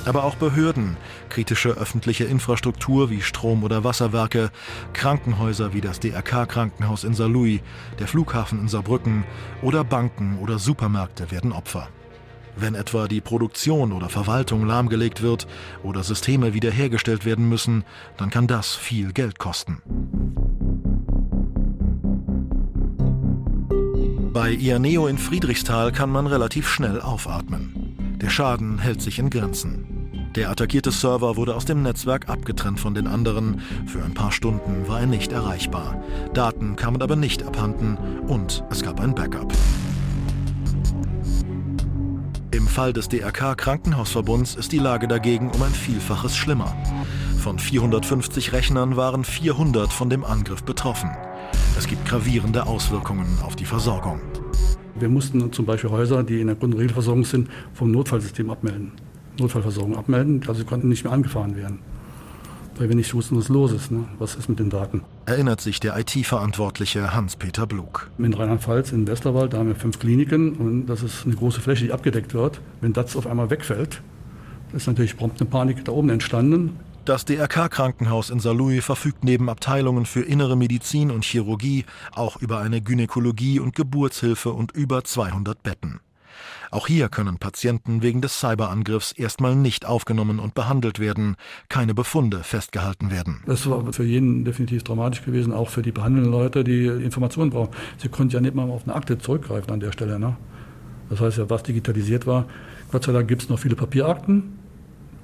aber 0.09 0.25
auch 0.25 0.37
Behörden, 0.37 0.97
kritische 1.29 1.71
öffentliche 1.71 2.25
Infrastruktur 2.25 3.11
wie 3.11 3.23
Strom- 3.23 3.63
oder 3.63 3.85
Wasserwerke, 3.85 4.51
Krankenhäuser 4.93 5.73
wie 5.75 5.81
das 5.81 6.01
DRK-Krankenhaus 6.01 7.05
in 7.05 7.15
Saarlouis, 7.15 7.61
der 7.99 8.09
Flughafen 8.09 8.61
in 8.61 8.69
Saarbrücken 8.69 9.25
oder 9.63 9.85
Banken 9.85 10.39
oder 10.39 10.59
Supermärkte 10.59 11.31
werden 11.31 11.53
Opfer. 11.53 11.89
Wenn 12.57 12.75
etwa 12.75 13.07
die 13.07 13.21
Produktion 13.21 13.93
oder 13.93 14.09
Verwaltung 14.09 14.67
lahmgelegt 14.67 15.23
wird 15.23 15.47
oder 15.85 16.03
Systeme 16.03 16.55
wiederhergestellt 16.55 17.25
werden 17.25 17.49
müssen, 17.49 17.85
dann 18.17 18.31
kann 18.31 18.49
das 18.49 18.75
viel 18.75 19.13
Geld 19.13 19.39
kosten. 19.39 19.81
Bei 24.33 24.51
Ianeo 24.53 25.07
in 25.07 25.19
Friedrichsthal 25.19 25.93
kann 25.93 26.11
man 26.11 26.27
relativ 26.27 26.69
schnell 26.69 27.01
aufatmen. 27.01 28.19
Der 28.21 28.31
Schaden 28.31 28.79
hält 28.79 29.01
sich 29.01 29.21
in 29.21 29.31
Grenzen. 29.31 29.98
Der 30.35 30.51
attackierte 30.51 30.91
Server 30.91 31.37
wurde 31.37 31.57
aus 31.57 31.65
dem 31.65 31.83
Netzwerk 31.83 32.29
abgetrennt 32.29 32.81
von 32.81 32.95
den 32.95 33.07
anderen. 33.07 33.61
Für 33.87 34.03
ein 34.05 34.15
paar 34.15 34.33
Stunden 34.33 34.87
war 34.87 35.01
er 35.01 35.07
nicht 35.07 35.33
erreichbar. 35.33 36.03
Daten 36.35 36.77
kamen 36.77 37.03
aber 37.03 37.17
nicht 37.17 37.43
abhanden 37.43 37.97
und 38.29 38.65
es 38.71 38.83
gab 38.83 39.01
ein 39.01 39.15
Backup. 39.15 39.53
Fall 42.79 42.93
des 42.93 43.09
DRK 43.09 43.57
Krankenhausverbunds 43.57 44.55
ist 44.55 44.71
die 44.71 44.79
Lage 44.79 45.09
dagegen 45.09 45.51
um 45.51 45.61
ein 45.63 45.73
Vielfaches 45.73 46.37
schlimmer. 46.37 46.77
Von 47.41 47.59
450 47.59 48.53
Rechnern 48.53 48.95
waren 48.95 49.25
400 49.25 49.93
von 49.93 50.09
dem 50.09 50.25
Angriff 50.25 50.63
betroffen. 50.63 51.11
Es 51.77 51.89
gibt 51.89 52.07
gravierende 52.07 52.69
Auswirkungen 52.69 53.27
auf 53.43 53.57
die 53.57 53.65
Versorgung. 53.65 54.21
Wir 54.95 55.09
mussten 55.09 55.53
zum 55.53 55.67
Beispiel 55.67 55.91
Häuser, 55.91 56.23
die 56.23 56.41
in 56.41 56.47
der 56.47 56.55
Grund- 56.55 57.27
sind, 57.27 57.49
vom 57.75 57.91
Notfallsystem 57.91 58.49
abmelden. 58.49 58.93
Notfallversorgung 59.41 59.97
abmelden, 59.97 60.41
also 60.47 60.61
sie 60.61 60.65
konnten 60.65 60.89
nicht 60.89 61.05
mehr 61.05 61.13
angefahren 61.13 61.57
werden. 61.57 61.81
Weil 62.77 62.89
wir 62.89 62.97
nicht 62.97 63.13
wussten, 63.13 63.37
was 63.37 63.49
los 63.49 63.73
ist, 63.73 63.91
ne? 63.91 64.05
was 64.19 64.37
ist 64.37 64.49
mit 64.49 64.61
den 64.61 64.71
Daten. 64.71 65.03
Erinnert 65.27 65.61
sich 65.61 65.81
der 65.81 65.99
IT-Verantwortliche 65.99 67.13
Hans-Peter 67.13 67.67
Blug. 67.67 68.09
In 68.19 68.33
Rheinland-Pfalz, 68.33 68.93
in 68.93 69.07
Westerwald, 69.09 69.53
da 69.53 69.59
haben 69.59 69.69
wir 69.69 69.75
fünf 69.75 69.99
Kliniken 69.99 70.53
und 70.53 70.87
das 70.87 71.03
ist 71.03 71.27
eine 71.27 71.35
große 71.35 71.61
Fläche, 71.61 71.87
die 71.87 71.93
abgedeckt 71.93 72.35
wird. 72.35 72.61
Wenn 72.81 72.93
das 72.93 73.17
auf 73.17 73.27
einmal 73.27 73.51
wegfällt, 73.51 74.01
ist 74.73 74.87
natürlich 74.87 75.17
prompt 75.17 75.41
eine 75.41 75.51
Panik 75.51 75.85
da 75.85 75.93
oben 75.93 76.11
entstanden. 76.11 76.79
Das 77.09 77.25
DRK-Krankenhaus 77.25 78.29
in 78.29 78.39
Saarlouis 78.39 78.85
verfügt 78.85 79.25
neben 79.25 79.49
Abteilungen 79.49 80.05
für 80.05 80.21
innere 80.21 80.57
Medizin 80.59 81.11
und 81.11 81.25
Chirurgie 81.25 81.87
auch 82.15 82.37
über 82.37 82.61
eine 82.61 82.83
Gynäkologie 82.83 83.61
und 83.61 83.75
Geburtshilfe 83.75 84.53
und 84.53 84.73
über 84.73 85.03
200 85.05 85.63
Betten. 85.63 86.01
Auch 86.71 86.87
hier 86.87 87.09
können 87.09 87.39
Patienten 87.39 88.03
wegen 88.03 88.21
des 88.21 88.41
Cyberangriffs 88.41 89.13
erstmal 89.13 89.57
nicht 89.57 89.87
aufgenommen 89.87 90.39
und 90.39 90.55
behandelt 90.55 90.99
werden, 90.99 91.37
keine 91.69 91.95
Befunde 91.95 92.43
festgehalten 92.43 93.11
werden. 93.11 93.43
Das 93.47 93.69
war 93.69 93.93
für 93.93 94.05
jeden 94.05 94.45
definitiv 94.45 94.83
dramatisch 94.85 95.25
gewesen, 95.25 95.53
auch 95.53 95.69
für 95.69 95.83
die 95.83 95.93
behandelnden 95.93 96.33
Leute, 96.33 96.65
die 96.65 96.87
Informationen 96.87 97.51
brauchen. 97.51 97.71
Sie 97.99 98.09
konnten 98.09 98.35
ja 98.35 98.41
nicht 98.41 98.55
mal 98.55 98.69
auf 98.69 98.85
eine 98.85 98.95
Akte 98.95 99.19
zurückgreifen 99.19 99.73
an 99.73 99.81
der 99.81 99.93
Stelle. 99.93 100.19
Ne? 100.19 100.37
Das 101.11 101.21
heißt 101.21 101.39
ja, 101.39 101.49
was 101.49 101.63
digitalisiert 101.63 102.27
war. 102.27 102.47
Gott 102.91 103.05
sei 103.05 103.13
Dank 103.13 103.29
gibt 103.29 103.43
es 103.43 103.49
noch 103.49 103.59
viele 103.59 103.77
Papierakten. 103.77 104.59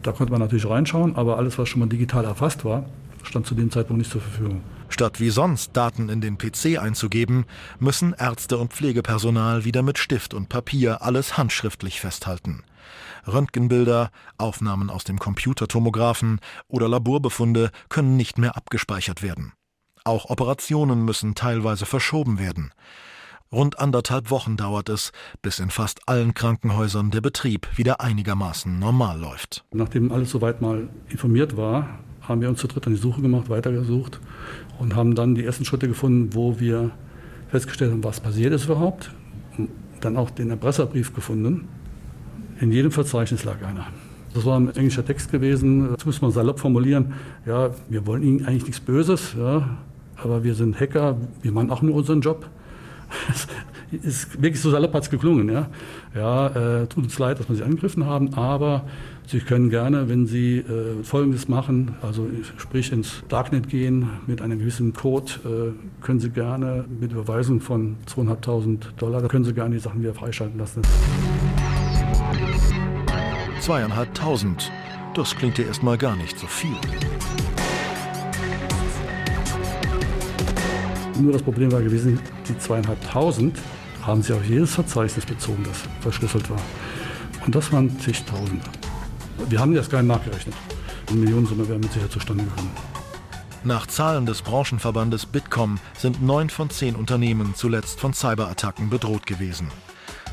Da 0.02 0.12
konnte 0.12 0.32
man 0.32 0.40
natürlich 0.40 0.68
reinschauen, 0.68 1.16
aber 1.16 1.38
alles, 1.38 1.58
was 1.58 1.68
schon 1.68 1.80
mal 1.80 1.88
digital 1.88 2.24
erfasst 2.24 2.64
war, 2.64 2.84
stand 3.24 3.46
zu 3.46 3.54
dem 3.54 3.70
Zeitpunkt 3.70 3.98
nicht 3.98 4.10
zur 4.10 4.20
Verfügung. 4.20 4.62
Statt 4.88 5.20
wie 5.20 5.30
sonst 5.30 5.76
Daten 5.76 6.08
in 6.08 6.20
den 6.20 6.38
PC 6.38 6.78
einzugeben, 6.78 7.46
müssen 7.78 8.14
Ärzte 8.16 8.58
und 8.58 8.72
Pflegepersonal 8.72 9.64
wieder 9.64 9.82
mit 9.82 9.98
Stift 9.98 10.34
und 10.34 10.48
Papier 10.48 11.02
alles 11.02 11.36
handschriftlich 11.36 12.00
festhalten. 12.00 12.62
Röntgenbilder, 13.26 14.10
Aufnahmen 14.38 14.90
aus 14.90 15.04
dem 15.04 15.18
Computertomographen 15.18 16.40
oder 16.68 16.88
Laborbefunde 16.88 17.70
können 17.88 18.16
nicht 18.16 18.38
mehr 18.38 18.56
abgespeichert 18.56 19.22
werden. 19.22 19.52
Auch 20.04 20.28
Operationen 20.28 21.04
müssen 21.04 21.34
teilweise 21.34 21.86
verschoben 21.86 22.38
werden. 22.38 22.72
Rund 23.50 23.78
anderthalb 23.78 24.30
Wochen 24.30 24.56
dauert 24.56 24.88
es, 24.88 25.12
bis 25.40 25.60
in 25.60 25.70
fast 25.70 26.08
allen 26.08 26.34
Krankenhäusern 26.34 27.10
der 27.10 27.20
Betrieb 27.20 27.68
wieder 27.76 28.00
einigermaßen 28.00 28.78
normal 28.78 29.18
läuft. 29.18 29.64
Nachdem 29.72 30.10
alles 30.12 30.30
soweit 30.30 30.60
mal 30.60 30.88
informiert 31.08 31.56
war, 31.56 32.00
haben 32.28 32.40
wir 32.40 32.48
uns 32.48 32.60
zu 32.60 32.66
dritt 32.66 32.86
an 32.86 32.94
die 32.94 33.00
Suche 33.00 33.20
gemacht, 33.20 33.48
weitergesucht 33.48 34.20
und 34.78 34.94
haben 34.94 35.14
dann 35.14 35.34
die 35.34 35.44
ersten 35.44 35.64
Schritte 35.64 35.88
gefunden, 35.88 36.30
wo 36.32 36.58
wir 36.58 36.90
festgestellt 37.48 37.92
haben, 37.92 38.04
was 38.04 38.20
passiert 38.20 38.52
ist 38.52 38.64
überhaupt. 38.64 39.10
Und 39.56 39.70
dann 40.00 40.16
auch 40.16 40.30
den 40.30 40.50
Erpresserbrief 40.50 41.14
gefunden. 41.14 41.68
In 42.60 42.72
jedem 42.72 42.90
Verzeichnis 42.90 43.44
lag 43.44 43.62
einer. 43.64 43.86
Das 44.34 44.44
war 44.44 44.58
ein 44.58 44.68
englischer 44.74 45.04
Text 45.04 45.30
gewesen. 45.30 45.92
Das 45.94 46.04
muss 46.04 46.20
man 46.20 46.32
salopp 46.32 46.58
formulieren. 46.58 47.14
Ja, 47.46 47.70
wir 47.88 48.06
wollen 48.06 48.22
Ihnen 48.22 48.46
eigentlich 48.46 48.64
nichts 48.64 48.80
Böses, 48.80 49.34
ja, 49.38 49.76
aber 50.16 50.42
wir 50.42 50.54
sind 50.54 50.78
Hacker, 50.78 51.16
wir 51.42 51.52
machen 51.52 51.70
auch 51.70 51.82
nur 51.82 51.94
unseren 51.94 52.20
Job. 52.20 52.48
ist 54.02 54.40
wirklich 54.42 54.60
so 54.60 54.70
salopp 54.70 54.94
hat 54.94 55.04
es 55.04 55.10
geklungen. 55.10 55.48
Ja, 55.48 55.68
ja 56.14 56.82
äh, 56.82 56.86
tut 56.86 57.04
uns 57.04 57.18
leid, 57.18 57.38
dass 57.38 57.48
wir 57.48 57.56
Sie 57.56 57.62
angegriffen 57.62 58.06
haben, 58.06 58.34
aber 58.34 58.84
Sie 59.26 59.40
können 59.40 59.70
gerne, 59.70 60.08
wenn 60.08 60.26
Sie 60.26 60.58
äh, 60.58 61.02
Folgendes 61.02 61.48
machen, 61.48 61.94
also 62.02 62.28
sprich 62.58 62.92
ins 62.92 63.22
Darknet 63.28 63.68
gehen 63.68 64.10
mit 64.26 64.42
einem 64.42 64.58
gewissen 64.58 64.92
Code, 64.92 65.32
äh, 65.44 66.04
können 66.04 66.20
Sie 66.20 66.30
gerne 66.30 66.84
mit 67.00 67.12
Überweisung 67.12 67.60
von 67.60 67.96
2.500 68.06 68.78
Dollar, 68.98 69.22
da 69.22 69.28
können 69.28 69.44
Sie 69.44 69.54
gerne 69.54 69.74
die 69.74 69.80
Sachen 69.80 70.02
wieder 70.02 70.14
freischalten 70.14 70.58
lassen. 70.58 70.82
Zweieinhalbtausend. 73.60 74.70
Das 75.14 75.34
klingt 75.36 75.56
ja 75.56 75.64
erstmal 75.64 75.96
gar 75.96 76.16
nicht 76.16 76.38
so 76.38 76.46
viel. 76.46 76.76
Nur 81.20 81.32
das 81.32 81.42
Problem 81.42 81.70
war 81.70 81.80
gewesen, 81.80 82.18
die 82.48 82.58
zweieinhalbtausend 82.58 83.58
haben 84.06 84.22
sie 84.22 84.32
auf 84.32 84.44
jedes 84.44 84.74
Verzeichnis 84.74 85.24
bezogen, 85.26 85.64
das 85.64 85.78
verschlüsselt 86.00 86.48
war. 86.50 86.60
Und 87.44 87.54
das 87.54 87.72
waren 87.72 87.98
zigtausende. 88.00 88.64
Wir 89.48 89.60
haben 89.60 89.74
das 89.74 89.90
gar 89.90 90.02
nicht 90.02 90.14
nachgerechnet. 90.14 90.54
Eine 91.08 91.18
Millionensumme 91.18 91.68
wäre 91.68 91.78
mit 91.78 91.92
Sicherheit 91.92 92.12
zustande 92.12 92.44
gekommen. 92.44 92.70
Nach 93.62 93.86
Zahlen 93.86 94.26
des 94.26 94.42
Branchenverbandes 94.42 95.26
Bitkom 95.26 95.78
sind 95.96 96.22
neun 96.22 96.50
von 96.50 96.68
zehn 96.70 96.96
Unternehmen 96.96 97.54
zuletzt 97.54 97.98
von 97.98 98.12
Cyberattacken 98.12 98.90
bedroht 98.90 99.26
gewesen. 99.26 99.68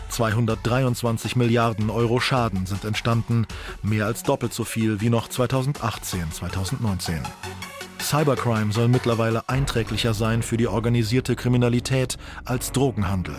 223 0.09 1.37
Milliarden 1.37 1.89
Euro 1.89 2.19
Schaden 2.19 2.65
sind 2.65 2.83
entstanden, 2.83 3.47
mehr 3.81 4.05
als 4.05 4.23
doppelt 4.23 4.53
so 4.53 4.65
viel 4.65 4.99
wie 4.99 5.09
noch 5.09 5.29
2018, 5.29 6.31
2019. 6.31 7.21
Cybercrime 8.01 8.73
soll 8.73 8.89
mittlerweile 8.89 9.47
einträglicher 9.47 10.13
sein 10.13 10.43
für 10.43 10.57
die 10.57 10.67
organisierte 10.67 11.37
Kriminalität 11.37 12.17
als 12.43 12.73
Drogenhandel. 12.73 13.35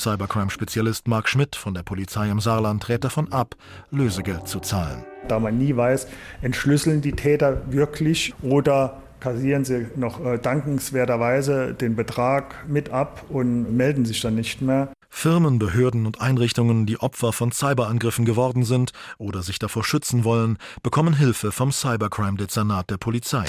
Cybercrime-Spezialist 0.00 1.06
Mark 1.06 1.28
Schmidt 1.28 1.54
von 1.54 1.74
der 1.74 1.82
Polizei 1.82 2.28
im 2.30 2.40
Saarland 2.40 2.88
rät 2.88 3.04
davon 3.04 3.32
ab, 3.32 3.54
Lösegeld 3.90 4.48
zu 4.48 4.60
zahlen. 4.60 5.04
Da 5.28 5.38
man 5.38 5.58
nie 5.58 5.76
weiß, 5.76 6.08
entschlüsseln 6.42 7.02
die 7.02 7.12
Täter 7.12 7.70
wirklich 7.70 8.34
oder 8.42 9.00
kassieren 9.20 9.64
sie 9.64 9.86
noch 9.96 10.24
äh, 10.24 10.38
dankenswerterweise 10.38 11.74
den 11.74 11.94
Betrag 11.94 12.66
mit 12.66 12.90
ab 12.90 13.24
und 13.28 13.76
melden 13.76 14.04
sich 14.04 14.20
dann 14.20 14.34
nicht 14.34 14.62
mehr. 14.62 14.88
Firmen, 15.10 15.58
Behörden 15.58 16.06
und 16.06 16.20
Einrichtungen, 16.20 16.86
die 16.86 16.98
Opfer 16.98 17.32
von 17.32 17.52
Cyberangriffen 17.52 18.24
geworden 18.24 18.64
sind 18.64 18.92
oder 19.18 19.42
sich 19.42 19.58
davor 19.58 19.84
schützen 19.84 20.24
wollen, 20.24 20.56
bekommen 20.82 21.14
Hilfe 21.14 21.52
vom 21.52 21.72
Cybercrime-Dezernat 21.72 22.90
der 22.90 22.96
Polizei. 22.96 23.44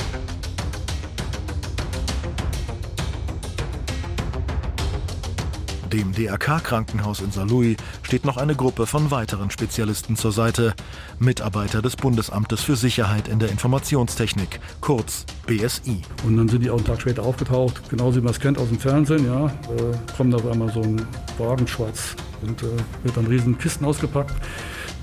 Dem 5.92 6.14
DRK-Krankenhaus 6.14 7.20
in 7.20 7.32
Saarlouis 7.32 7.76
steht 8.02 8.24
noch 8.24 8.38
eine 8.38 8.56
Gruppe 8.56 8.86
von 8.86 9.12
weiteren 9.12 9.52
Spezialisten 9.52 10.16
zur 10.16 10.32
Seite, 10.32 10.74
Mitarbeiter 11.20 11.82
des 11.82 11.98
Bundesamtes 11.98 12.62
für 12.62 12.78
Sicherheit 12.78 13.28
in 13.28 13.40
der 13.40 13.50
Informationstechnik, 13.50 14.62
kurz 14.80 15.26
BSI. 15.48 16.02
Und 16.26 16.38
dann 16.38 16.48
sind 16.48 16.64
die 16.64 16.70
auch 16.70 16.78
einen 16.78 16.86
Tag 16.86 17.02
später 17.02 17.24
aufgetaucht, 17.24 17.90
genauso 17.90 18.18
wie 18.18 18.22
man 18.22 18.32
es 18.32 18.40
kennt 18.40 18.58
aus 18.58 18.70
dem 18.70 18.80
Fernsehen, 18.80 19.26
ja, 19.26 19.48
äh, 19.48 20.16
kommt 20.16 20.34
auf 20.34 20.46
einmal 20.50 20.72
so 20.72 20.82
ein 20.82 21.06
Wagen 21.38 21.68
schwarz 21.68 22.16
und 22.42 22.64
äh, 22.64 22.68
wird 23.04 23.18
dann 23.18 23.28
riesen 23.28 23.58
Kisten 23.58 23.84
ausgepackt. 23.84 24.34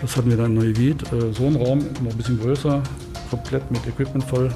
Das 0.01 0.17
hatten 0.17 0.31
wir 0.31 0.39
dann 0.39 0.57
in 0.57 0.73
Neuwied, 0.73 1.03
äh, 1.13 1.33
so 1.35 1.49
ein 1.49 1.57
Raum, 1.57 1.81
noch 2.03 2.13
ein 2.13 2.17
bisschen 2.17 2.41
größer, 2.41 2.83
komplett 3.29 3.71
mit 3.71 3.87
Equipment 3.87 4.25
voll, 4.25 4.51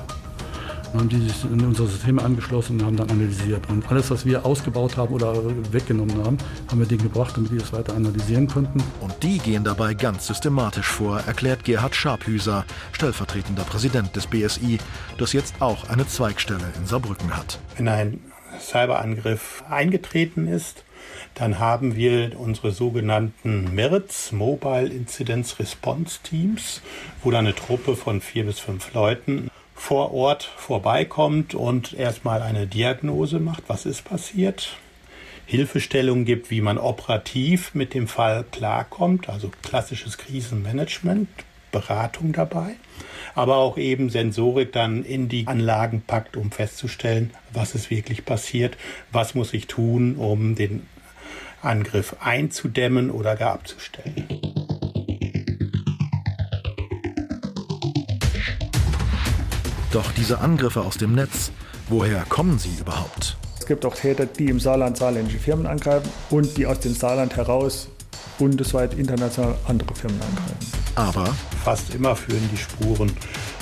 dann 0.92 1.00
haben 1.00 1.08
die 1.08 1.20
sich 1.26 1.44
in 1.44 1.64
unser 1.64 1.86
System 1.86 2.18
angeschlossen 2.18 2.78
und 2.78 2.86
haben 2.86 2.96
dann 2.96 3.10
analysiert. 3.10 3.68
Und 3.70 3.90
alles, 3.90 4.10
was 4.10 4.26
wir 4.26 4.44
ausgebaut 4.44 4.96
haben 4.96 5.14
oder 5.14 5.34
weggenommen 5.72 6.22
haben, 6.22 6.36
haben 6.68 6.78
wir 6.78 6.86
denen 6.86 7.02
gebracht, 7.02 7.34
damit 7.34 7.50
die 7.50 7.58
das 7.58 7.72
weiter 7.72 7.94
analysieren 7.94 8.46
konnten. 8.46 8.82
Und 9.00 9.14
die 9.22 9.38
gehen 9.38 9.64
dabei 9.64 9.94
ganz 9.94 10.26
systematisch 10.26 10.86
vor, 10.86 11.20
erklärt 11.20 11.64
Gerhard 11.64 11.94
Scharphüser, 11.94 12.66
stellvertretender 12.92 13.64
Präsident 13.64 14.14
des 14.14 14.26
BSI, 14.26 14.78
das 15.16 15.32
jetzt 15.32 15.60
auch 15.60 15.88
eine 15.88 16.06
Zweigstelle 16.06 16.72
in 16.76 16.86
Saarbrücken 16.86 17.34
hat. 17.36 17.58
Wenn 17.76 17.88
ein 17.88 18.20
Cyberangriff 18.60 19.64
eingetreten 19.70 20.46
ist, 20.46 20.84
dann 21.34 21.58
haben 21.58 21.96
wir 21.96 22.38
unsere 22.38 22.72
sogenannten 22.72 23.74
MIRTs, 23.74 24.32
Mobile 24.32 24.88
Incidents 24.88 25.58
Response 25.58 26.20
Teams, 26.22 26.82
wo 27.22 27.30
dann 27.30 27.46
eine 27.46 27.54
Truppe 27.54 27.96
von 27.96 28.20
vier 28.20 28.44
bis 28.44 28.58
fünf 28.58 28.92
Leuten 28.92 29.50
vor 29.82 30.14
Ort 30.14 30.44
vorbeikommt 30.44 31.56
und 31.56 31.92
erstmal 31.92 32.40
eine 32.40 32.68
Diagnose 32.68 33.40
macht, 33.40 33.64
was 33.66 33.84
ist 33.84 34.04
passiert, 34.04 34.76
Hilfestellung 35.44 36.24
gibt, 36.24 36.52
wie 36.52 36.60
man 36.60 36.78
operativ 36.78 37.74
mit 37.74 37.92
dem 37.92 38.06
Fall 38.06 38.44
klarkommt, 38.52 39.28
also 39.28 39.50
klassisches 39.64 40.18
Krisenmanagement, 40.18 41.28
Beratung 41.72 42.32
dabei, 42.32 42.76
aber 43.34 43.56
auch 43.56 43.76
eben 43.76 44.08
Sensorik 44.08 44.72
dann 44.72 45.04
in 45.04 45.28
die 45.28 45.48
Anlagen 45.48 46.04
packt, 46.06 46.36
um 46.36 46.52
festzustellen, 46.52 47.32
was 47.52 47.74
ist 47.74 47.90
wirklich 47.90 48.24
passiert, 48.24 48.76
was 49.10 49.34
muss 49.34 49.52
ich 49.52 49.66
tun, 49.66 50.14
um 50.14 50.54
den 50.54 50.86
Angriff 51.60 52.14
einzudämmen 52.20 53.10
oder 53.10 53.34
gar 53.34 53.54
abzustellen. 53.54 54.71
Doch 59.92 60.10
diese 60.12 60.38
Angriffe 60.38 60.80
aus 60.80 60.96
dem 60.96 61.14
Netz, 61.14 61.52
woher 61.90 62.24
kommen 62.30 62.58
sie 62.58 62.70
überhaupt? 62.80 63.36
Es 63.58 63.66
gibt 63.66 63.84
auch 63.84 63.94
Täter, 63.94 64.24
die 64.24 64.46
im 64.46 64.58
Saarland 64.58 64.96
saarländische 64.96 65.38
Firmen 65.38 65.66
angreifen 65.66 66.08
und 66.30 66.56
die 66.56 66.64
aus 66.66 66.80
dem 66.80 66.94
Saarland 66.94 67.36
heraus 67.36 67.88
bundesweit 68.38 68.94
international 68.94 69.54
andere 69.68 69.94
Firmen 69.94 70.18
angreifen. 70.22 70.72
Aber 70.94 71.36
fast 71.62 71.94
immer 71.94 72.16
führen 72.16 72.48
die 72.50 72.56
Spuren 72.56 73.12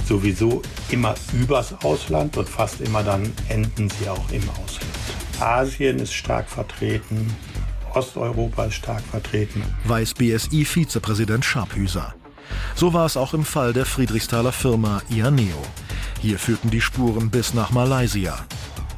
sowieso 0.06 0.62
immer 0.90 1.16
übers 1.32 1.75
Ausland 1.82 2.37
und 2.37 2.49
fast 2.49 2.80
immer 2.80 3.02
dann 3.02 3.32
enden 3.49 3.90
sie 3.90 4.08
auch 4.08 4.30
im 4.30 4.49
Ausland. 4.50 4.92
Asien 5.40 5.99
ist 5.99 6.14
stark 6.14 6.49
vertreten, 6.49 7.34
Osteuropa 7.92 8.66
ist 8.66 8.75
stark 8.75 9.02
vertreten. 9.02 9.64
Weiß 9.84 10.14
BSI-Vizepräsident 10.14 11.44
Scharphüser. 11.44 12.14
So 12.76 12.92
war 12.92 13.06
es 13.06 13.16
auch 13.16 13.34
im 13.34 13.44
Fall 13.44 13.72
der 13.72 13.84
Friedrichsthaler 13.84 14.52
Firma 14.52 15.02
Ianeo. 15.10 15.60
Hier 16.20 16.38
führten 16.38 16.68
die 16.68 16.82
Spuren 16.82 17.30
bis 17.30 17.54
nach 17.54 17.70
Malaysia. 17.70 18.38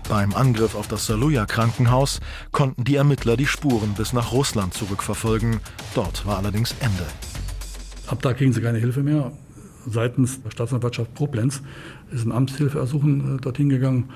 Beim 0.09 0.35
Angriff 0.35 0.75
auf 0.75 0.89
das 0.89 1.07
Saluja 1.07 1.47
Krankenhaus 1.47 2.19
konnten 2.51 2.83
die 2.83 2.97
Ermittler 2.97 3.37
die 3.37 3.47
Spuren 3.47 3.95
bis 3.95 4.13
nach 4.13 4.33
Russland 4.33 4.75
zurückverfolgen. 4.75 5.61
Dort 5.95 6.27
war 6.27 6.39
allerdings 6.39 6.75
Ende. 6.81 7.07
Ab 8.09 8.21
da 8.23 8.35
kriegen 8.35 8.53
sie 8.53 8.61
keine 8.61 8.79
Hilfe 8.79 9.05
mehr. 9.05 9.31
Seitens 9.87 10.43
der 10.43 10.51
Staatsanwaltschaft 10.51 11.15
Koblenz 11.15 11.63
ist 12.11 12.27
ein 12.27 12.33
Amtshilfeersuchen 12.33 13.37
äh, 13.37 13.41
dorthin 13.41 13.69
gegangen 13.69 14.11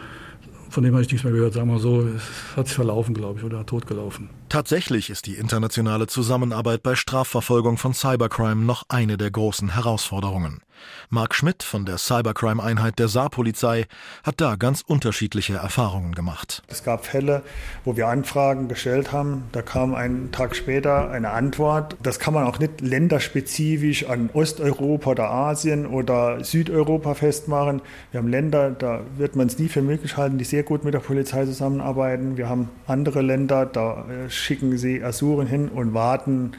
von 0.69 0.83
dem 0.83 0.93
habe 0.93 1.03
ich 1.03 1.11
nichts 1.11 1.25
mehr 1.25 1.33
gehört, 1.33 1.55
sagen 1.55 1.71
wir 1.71 1.79
so. 1.79 2.03
Es 2.03 2.57
hat 2.57 2.67
sich 2.67 2.75
verlaufen, 2.75 3.15
glaube 3.15 3.39
ich, 3.39 3.45
oder 3.45 3.65
totgelaufen. 3.65 4.29
Tatsächlich 4.49 5.11
ist 5.11 5.27
die 5.27 5.35
internationale 5.35 6.07
Zusammenarbeit 6.07 6.83
bei 6.83 6.95
Strafverfolgung 6.95 7.79
von 7.79 7.95
Cybercrime 7.95 8.63
noch 8.65 8.85
eine 8.89 9.17
der 9.17 9.31
großen 9.31 9.71
Herausforderungen. 9.71 10.61
Marc 11.09 11.35
Schmidt 11.35 11.63
von 11.63 11.85
der 11.85 11.99
Cybercrime-Einheit 11.99 12.99
der 12.99 13.09
Saarpolizei 13.09 13.87
hat 14.25 14.41
da 14.41 14.57
ganz 14.57 14.83
unterschiedliche 14.87 15.55
Erfahrungen 15.55 16.15
gemacht. 16.15 16.63
Es 16.69 16.85
gab 16.85 17.07
Fälle, 17.07 17.43
wo 17.85 17.97
wir 17.97 18.09
Anfragen 18.09 18.69
gestellt 18.69 19.13
haben. 19.13 19.45
Da 19.53 19.63
kam 19.63 19.95
einen 19.95 20.33
Tag 20.33 20.57
später 20.57 21.11
eine 21.11 21.31
Antwort. 21.31 21.97
Das 22.03 22.19
kann 22.19 22.35
man 22.35 22.45
auch 22.45 22.59
nicht 22.59 22.81
länderspezifisch 22.81 24.09
an 24.09 24.31
Osteuropa 24.33 25.11
oder 25.11 25.31
Asien 25.31 25.87
oder 25.87 26.43
Südeuropa 26.43 27.15
festmachen. 27.15 27.83
Wir 28.11 28.19
haben 28.19 28.29
Länder, 28.29 28.71
da 28.71 29.01
wird 29.17 29.37
man 29.37 29.47
es 29.47 29.59
nie 29.59 29.69
für 29.69 29.83
möglich 29.83 30.17
halten, 30.17 30.39
die 30.39 30.45
sehr 30.45 30.63
gut 30.63 30.85
mit 30.85 30.95
der 30.95 31.01
Polizei 31.01 31.45
zusammenarbeiten. 31.45 32.37
Wir 32.37 32.49
haben 32.49 32.69
andere 32.87 33.23
Länder, 33.23 33.67
da 33.67 34.07
äh, 34.09 34.31
schicken 34.31 34.77
sie 34.79 35.03
Asuren 35.03 35.47
hin 35.47 35.69
und 35.69 35.95
warten 35.95 36.53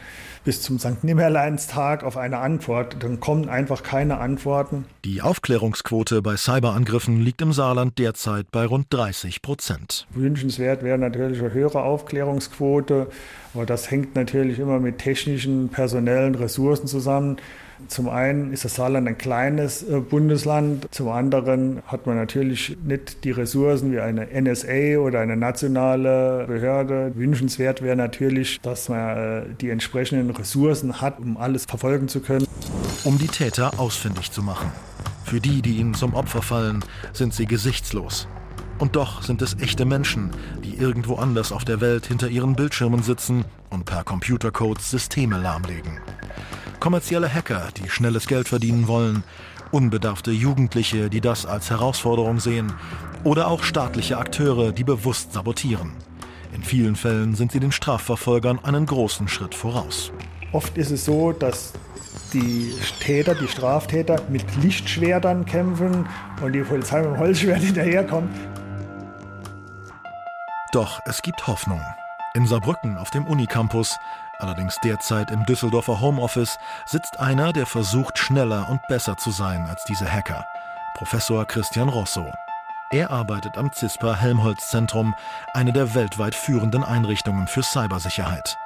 bis 0.48 0.62
zum 0.62 0.80
St. 0.80 1.04
Nimmerleinstag 1.04 2.06
auf 2.06 2.16
eine 2.16 2.38
Antwort. 2.38 3.04
Dann 3.04 3.20
kommen 3.20 3.50
einfach 3.50 3.84
keine 3.84 4.20
Antworten. 4.20 4.86
Die 5.04 5.22
Aufklärungsquote 5.22 6.22
bei 6.22 6.38
Cyberangriffen 6.38 7.20
liegt 7.20 7.42
im 7.42 7.51
Saarland 7.51 8.00
derzeit 8.00 8.50
bei 8.50 8.66
rund 8.66 8.88
30 8.89 9.42
Prozent. 9.42 10.08
Wünschenswert 10.12 10.84
wäre 10.84 10.98
natürlich 10.98 11.39
eine 11.39 11.51
höhere 11.51 11.82
Aufklärungsquote, 11.84 13.08
aber 13.54 13.66
das 13.66 13.92
hängt 13.92 14.16
natürlich 14.16 14.58
immer 14.58 14.80
mit 14.80 15.00
technischen, 15.00 15.68
personellen 15.68 16.36
Ressourcen 16.36 16.88
zusammen. 16.88 17.36
Zum 17.88 18.10
einen 18.10 18.54
ist 18.54 18.66
das 18.66 18.76
Saarland 18.76 19.08
ein 19.08 19.18
kleines 19.18 19.84
äh, 19.84 20.00
Bundesland, 20.00 20.88
zum 20.92 21.10
anderen 21.10 21.84
hat 21.86 22.08
man 22.08 22.16
natürlich 22.16 22.76
nicht 22.84 23.24
die 23.24 23.32
Ressourcen 23.32 23.92
wie 23.92 24.00
eine 24.00 24.28
NSA 24.42 24.98
oder 24.98 25.20
eine 25.20 25.38
nationale 25.38 26.46
Behörde. 26.48 27.12
Wünschenswert 27.16 27.82
wäre 27.82 27.96
natürlich, 27.96 28.60
dass 28.62 28.90
man 28.90 29.18
äh, 29.18 29.42
die 29.62 29.70
entsprechenden 29.70 30.32
Ressourcen 30.32 31.02
hat, 31.02 31.20
um 31.20 31.38
alles 31.38 31.66
verfolgen 31.66 32.08
zu 32.08 32.20
können. 32.22 32.48
Um 33.04 33.18
die 33.20 33.28
Täter 33.28 33.80
ausfindig 33.80 34.32
zu 34.32 34.42
machen. 34.42 34.72
Für 35.24 35.40
die, 35.40 35.62
die 35.62 35.78
ihnen 35.78 35.94
zum 35.94 36.14
Opfer 36.14 36.42
fallen, 36.42 36.84
sind 37.14 37.34
sie 37.34 37.46
gesichtslos. 37.46 38.28
Und 38.80 38.96
doch 38.96 39.24
sind 39.24 39.42
es 39.42 39.60
echte 39.60 39.86
Menschen, 39.86 40.32
die 40.64 40.76
irgendwo 40.78 41.16
anders 41.16 41.52
auf 41.52 41.66
der 41.66 41.82
Welt 41.82 42.06
hinter 42.06 42.28
ihren 42.28 42.56
Bildschirmen 42.56 43.04
sitzen 43.04 43.44
und 43.70 43.86
per 43.86 44.04
Computercodes 44.04 44.90
Systeme 44.90 45.38
lahmlegen. 45.38 46.00
Kommerzielle 46.80 47.34
Hacker, 47.34 47.70
die 47.76 47.90
schnelles 47.90 48.28
Geld 48.28 48.48
verdienen 48.48 48.88
wollen, 48.88 49.24
unbedarfte 49.72 50.32
Jugendliche, 50.32 51.10
die 51.10 51.22
das 51.22 51.46
als 51.46 51.70
Herausforderung 51.70 52.40
sehen, 52.40 52.74
oder 53.24 53.48
auch 53.48 53.63
staatliche 53.63 54.18
Akteure, 54.18 54.72
die 54.72 54.84
bewusst 54.84 55.34
sabotieren. 55.34 55.92
In 56.54 56.63
vielen 56.63 56.96
Fällen 56.96 57.36
sind 57.36 57.52
sie 57.52 57.60
den 57.60 57.72
Strafverfolgern 57.72 58.60
einen 58.63 58.86
großen 58.86 59.28
Schritt 59.28 59.56
voraus. 59.56 60.12
Oft 60.54 60.78
ist 60.78 60.92
es 60.92 61.06
so, 61.06 61.34
dass 61.34 61.74
die 62.34 62.74
Täter, 63.00 63.36
die 63.36 63.48
Straftäter 63.48 64.22
mit 64.30 64.44
Lichtschwertern 64.63 65.46
kämpfen 65.46 66.08
und 66.42 66.54
die 66.54 66.62
Polizei 66.62 67.02
mit 67.02 67.12
dem 67.12 67.18
Holzschwert 67.18 67.62
hinterherkommt. 67.63 68.34
Doch 70.72 71.00
es 71.06 71.22
gibt 71.22 71.48
Hoffnung. 71.48 71.82
In 72.34 72.46
Saarbrücken 72.46 72.98
auf 72.98 73.10
dem 73.10 73.26
Unicampus 73.26 73.98
Allerdings 74.39 74.78
derzeit 74.84 75.32
im 75.32 75.45
Düsseldorfer 75.45 76.00
Homeoffice 76.00 76.60
sitzt 76.86 77.19
einer, 77.19 77.54
der 77.54 77.65
versucht, 77.65 78.19
schneller 78.19 78.69
und 78.69 78.86
besser 78.88 79.17
zu 79.17 79.32
sein 79.32 79.65
als 79.67 79.84
diese 79.86 80.12
Hacker. 80.12 80.45
Professor 80.95 81.45
Christian 81.45 81.89
Rosso. 81.89 82.32
Er 82.91 83.10
arbeitet 83.10 83.58
am 83.58 83.71
CISPA 83.73 84.15
Helmholtz 84.15 84.69
Zentrum, 84.69 85.15
eine 85.54 85.73
der 85.73 85.95
weltweit 85.95 86.36
führenden 86.36 86.84
Einrichtungen 86.84 87.47
für 87.47 87.63
Cybersicherheit. 87.63 88.58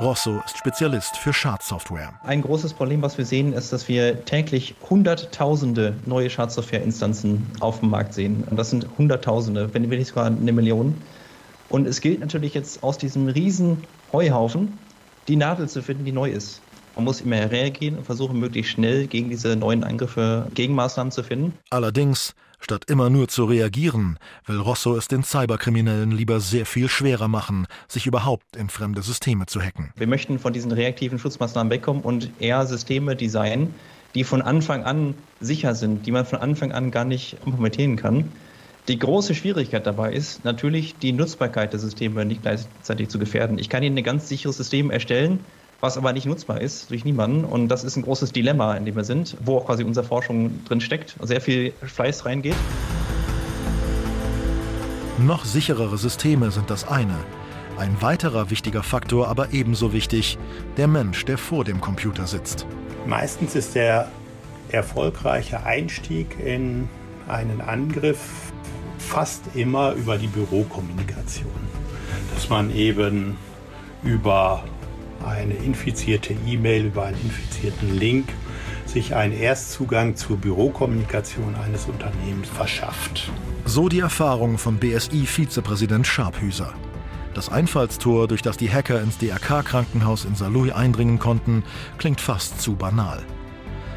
Rosso 0.00 0.42
ist 0.44 0.58
Spezialist 0.58 1.16
für 1.16 1.32
Schadsoftware. 1.32 2.12
Ein 2.24 2.42
großes 2.42 2.74
Problem, 2.74 3.00
was 3.02 3.16
wir 3.16 3.24
sehen, 3.24 3.52
ist, 3.52 3.72
dass 3.72 3.86
wir 3.86 4.24
täglich 4.24 4.74
Hunderttausende 4.90 5.94
neue 6.04 6.30
Schadsoftware-Instanzen 6.30 7.46
auf 7.60 7.78
dem 7.78 7.90
Markt 7.90 8.12
sehen. 8.12 8.42
Und 8.50 8.56
das 8.56 8.70
sind 8.70 8.86
Hunderttausende, 8.98 9.72
wenn 9.72 9.82
nicht 9.82 10.08
sogar 10.08 10.26
eine 10.26 10.52
Million. 10.52 11.00
Und 11.68 11.86
es 11.86 12.00
gilt 12.00 12.20
natürlich 12.20 12.54
jetzt 12.54 12.82
aus 12.82 12.98
diesem 12.98 13.28
riesen 13.28 13.84
Heuhaufen 14.12 14.76
die 15.28 15.36
Nadel 15.36 15.68
zu 15.68 15.82
finden, 15.82 16.04
die 16.04 16.12
neu 16.12 16.30
ist. 16.30 16.60
Man 16.94 17.04
muss 17.04 17.22
immer 17.22 17.36
hergehen 17.36 17.96
und 17.96 18.04
versuchen, 18.04 18.38
möglichst 18.38 18.72
schnell 18.72 19.06
gegen 19.06 19.30
diese 19.30 19.56
neuen 19.56 19.82
Angriffe 19.82 20.48
Gegenmaßnahmen 20.54 21.10
zu 21.10 21.22
finden. 21.22 21.54
Allerdings, 21.70 22.34
statt 22.60 22.84
immer 22.88 23.08
nur 23.08 23.28
zu 23.28 23.44
reagieren, 23.44 24.18
will 24.46 24.58
Rosso 24.58 24.96
es 24.96 25.08
den 25.08 25.22
Cyberkriminellen 25.22 26.10
lieber 26.10 26.40
sehr 26.40 26.66
viel 26.66 26.88
schwerer 26.88 27.28
machen, 27.28 27.66
sich 27.88 28.06
überhaupt 28.06 28.56
in 28.56 28.68
fremde 28.68 29.00
Systeme 29.00 29.46
zu 29.46 29.60
hacken. 29.60 29.90
Wir 29.96 30.06
möchten 30.06 30.38
von 30.38 30.52
diesen 30.52 30.70
reaktiven 30.70 31.18
Schutzmaßnahmen 31.18 31.70
wegkommen 31.70 32.02
und 32.02 32.30
eher 32.40 32.66
Systeme 32.66 33.16
designen, 33.16 33.74
die 34.14 34.24
von 34.24 34.42
Anfang 34.42 34.84
an 34.84 35.14
sicher 35.40 35.74
sind, 35.74 36.06
die 36.06 36.12
man 36.12 36.26
von 36.26 36.40
Anfang 36.40 36.72
an 36.72 36.90
gar 36.90 37.06
nicht 37.06 37.38
implementieren 37.46 37.96
kann. 37.96 38.30
Die 38.88 38.98
große 38.98 39.36
Schwierigkeit 39.36 39.86
dabei 39.86 40.12
ist 40.12 40.44
natürlich, 40.44 40.96
die 40.96 41.12
Nutzbarkeit 41.12 41.72
der 41.72 41.78
Systeme 41.78 42.24
nicht 42.24 42.42
gleichzeitig 42.42 43.08
zu 43.10 43.20
gefährden. 43.20 43.56
Ich 43.58 43.68
kann 43.68 43.84
Ihnen 43.84 43.96
ein 43.96 44.02
ganz 44.02 44.28
sicheres 44.28 44.56
System 44.56 44.90
erstellen, 44.90 45.38
was 45.78 45.96
aber 45.96 46.12
nicht 46.12 46.26
nutzbar 46.26 46.60
ist 46.60 46.90
durch 46.90 47.04
niemanden. 47.04 47.44
Und 47.44 47.68
das 47.68 47.84
ist 47.84 47.94
ein 47.96 48.02
großes 48.02 48.32
Dilemma, 48.32 48.74
in 48.76 48.84
dem 48.84 48.96
wir 48.96 49.04
sind, 49.04 49.36
wo 49.44 49.58
auch 49.58 49.66
quasi 49.66 49.84
unsere 49.84 50.04
Forschung 50.04 50.64
drin 50.64 50.80
steckt, 50.80 51.14
sehr 51.22 51.40
viel 51.40 51.72
Fleiß 51.80 52.26
reingeht. 52.26 52.56
Noch 55.18 55.44
sicherere 55.44 55.96
Systeme 55.96 56.50
sind 56.50 56.68
das 56.68 56.88
eine. 56.88 57.18
Ein 57.78 58.02
weiterer 58.02 58.50
wichtiger 58.50 58.82
Faktor, 58.82 59.28
aber 59.28 59.52
ebenso 59.52 59.92
wichtig, 59.92 60.38
der 60.76 60.88
Mensch, 60.88 61.24
der 61.24 61.38
vor 61.38 61.62
dem 61.62 61.80
Computer 61.80 62.26
sitzt. 62.26 62.66
Meistens 63.06 63.54
ist 63.54 63.76
der 63.76 64.10
erfolgreiche 64.70 65.62
Einstieg 65.64 66.36
in 66.44 66.88
einen 67.28 67.60
Angriff 67.60 68.51
fast 69.02 69.42
immer 69.54 69.92
über 69.92 70.16
die 70.16 70.26
Bürokommunikation. 70.26 71.50
Dass 72.34 72.48
man 72.48 72.74
eben 72.74 73.36
über 74.02 74.64
eine 75.24 75.54
infizierte 75.54 76.34
E-Mail, 76.46 76.86
über 76.86 77.04
einen 77.04 77.20
infizierten 77.20 77.98
Link 77.98 78.28
sich 78.86 79.14
einen 79.14 79.32
Erstzugang 79.32 80.16
zur 80.16 80.36
Bürokommunikation 80.36 81.54
eines 81.54 81.86
Unternehmens 81.86 82.48
verschafft. 82.48 83.30
So 83.64 83.88
die 83.88 84.00
Erfahrung 84.00 84.58
von 84.58 84.78
BSI-Vizepräsident 84.78 86.06
Scharphüser. 86.06 86.74
Das 87.34 87.48
Einfallstor, 87.48 88.28
durch 88.28 88.42
das 88.42 88.58
die 88.58 88.70
Hacker 88.70 89.00
ins 89.00 89.16
DRK-Krankenhaus 89.18 90.26
in 90.26 90.34
Saarlouis 90.34 90.72
eindringen 90.72 91.18
konnten, 91.18 91.64
klingt 91.96 92.20
fast 92.20 92.60
zu 92.60 92.74
banal. 92.74 93.22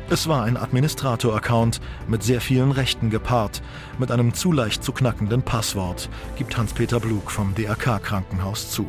Es 0.08 0.28
war 0.28 0.44
ein 0.44 0.56
Administrator-Account 0.56 1.82
mit 2.08 2.22
sehr 2.22 2.40
vielen 2.40 2.72
Rechten 2.72 3.10
gepaart, 3.10 3.64
mit 3.98 4.12
einem 4.12 4.36
zu 4.36 4.52
leicht 4.52 4.84
zu 4.84 4.92
knackenden 4.92 5.42
Passwort, 5.42 6.10
gibt 6.38 6.56
Hans-Peter 6.56 7.00
Blug 7.00 7.32
vom 7.32 7.56
DRK-Krankenhaus 7.56 8.70
zu. 8.70 8.88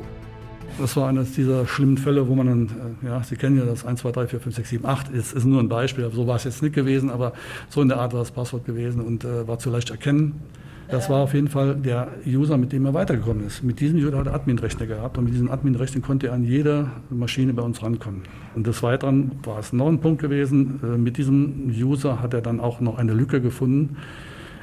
Das 0.79 0.95
war 0.95 1.09
eines 1.09 1.33
dieser 1.33 1.67
schlimmen 1.67 1.97
Fälle, 1.97 2.29
wo 2.29 2.35
man 2.35 2.47
dann, 2.47 2.99
äh, 3.03 3.07
ja, 3.07 3.23
Sie 3.23 3.37
kennen 3.37 3.57
ja 3.57 3.65
das 3.65 3.87
1, 3.87 4.01
2, 4.01 4.13
3, 4.13 4.27
4, 4.27 4.41
5, 4.41 4.57
6, 4.57 4.69
7, 4.69 4.85
8, 4.85 5.09
ist, 5.09 5.33
ist 5.33 5.47
nur 5.47 5.61
ein 5.61 5.71
Beispiel, 5.71 6.11
so 6.13 6.27
war 6.27 6.37
es 6.37 6.45
jetzt 6.45 6.63
nicht 6.63 6.75
gewesen, 6.75 7.09
aber 7.09 7.33
so 7.71 7.81
in 7.81 7.89
der 7.89 7.97
Art 7.97 8.13
war 8.13 8.21
das 8.21 8.31
Passwort 8.31 8.67
gewesen 8.67 9.01
und 9.01 9.25
äh, 9.25 9.49
war 9.49 9.59
zu 9.59 9.71
leicht 9.71 9.89
erkennen. 9.89 10.43
Das 10.89 11.11
war 11.11 11.23
auf 11.23 11.35
jeden 11.35 11.49
Fall 11.49 11.75
der 11.75 12.09
User, 12.25 12.57
mit 12.57 12.73
dem 12.73 12.87
er 12.87 12.95
weitergekommen 12.95 13.45
ist. 13.45 13.65
Mit 13.65 13.81
diesem 13.81 13.99
User 13.99 14.19
hat 14.19 14.29
er 14.29 14.35
Adminrechte 14.35 14.87
gehabt 14.87 15.19
und 15.19 15.25
mit 15.25 15.35
diesen 15.35 15.51
Adminrechten 15.51 16.01
konnte 16.01 16.29
er 16.29 16.35
an 16.35 16.45
jede 16.45 16.91
Maschine 17.11 17.53
bei 17.55 17.63
uns 17.63 17.83
rankommen. 17.83 18.23
Und 18.55 18.67
des 18.69 18.83
Weiteren 18.85 19.33
war 19.43 19.59
es 19.59 19.73
noch 19.73 19.89
ein 19.89 20.01
Punkt 20.01 20.23
gewesen, 20.23 20.81
äh, 20.85 20.97
mit 20.97 21.17
diesem 21.17 21.71
User 21.71 22.23
hat 22.23 22.35
er 22.35 22.41
dann 22.41 22.61
auch 22.61 22.81
noch 22.81 22.99
eine 22.99 23.15
Lücke 23.15 23.41
gefunden, 23.41 23.97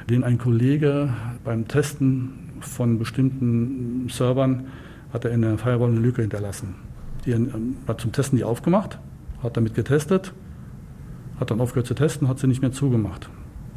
den 0.08 0.24
ein 0.24 0.38
Kollege 0.38 1.10
beim 1.44 1.68
Testen 1.68 2.30
von 2.60 2.98
bestimmten 2.98 4.08
Servern 4.08 4.66
hat 5.12 5.26
er 5.26 5.30
in 5.30 5.42
der 5.42 5.58
Firewall 5.58 5.90
eine 5.90 6.00
Lücke 6.00 6.22
hinterlassen. 6.22 6.74
Die 7.26 7.32
ähm, 7.32 7.76
hat 7.86 8.00
zum 8.00 8.12
Testen 8.12 8.38
die 8.38 8.44
aufgemacht, 8.44 8.98
hat 9.42 9.56
damit 9.58 9.74
getestet, 9.74 10.32
hat 11.38 11.50
dann 11.50 11.60
aufgehört 11.60 11.86
zu 11.86 11.94
testen, 11.94 12.28
hat 12.28 12.38
sie 12.38 12.46
nicht 12.46 12.62
mehr 12.62 12.72
zugemacht. 12.72 13.28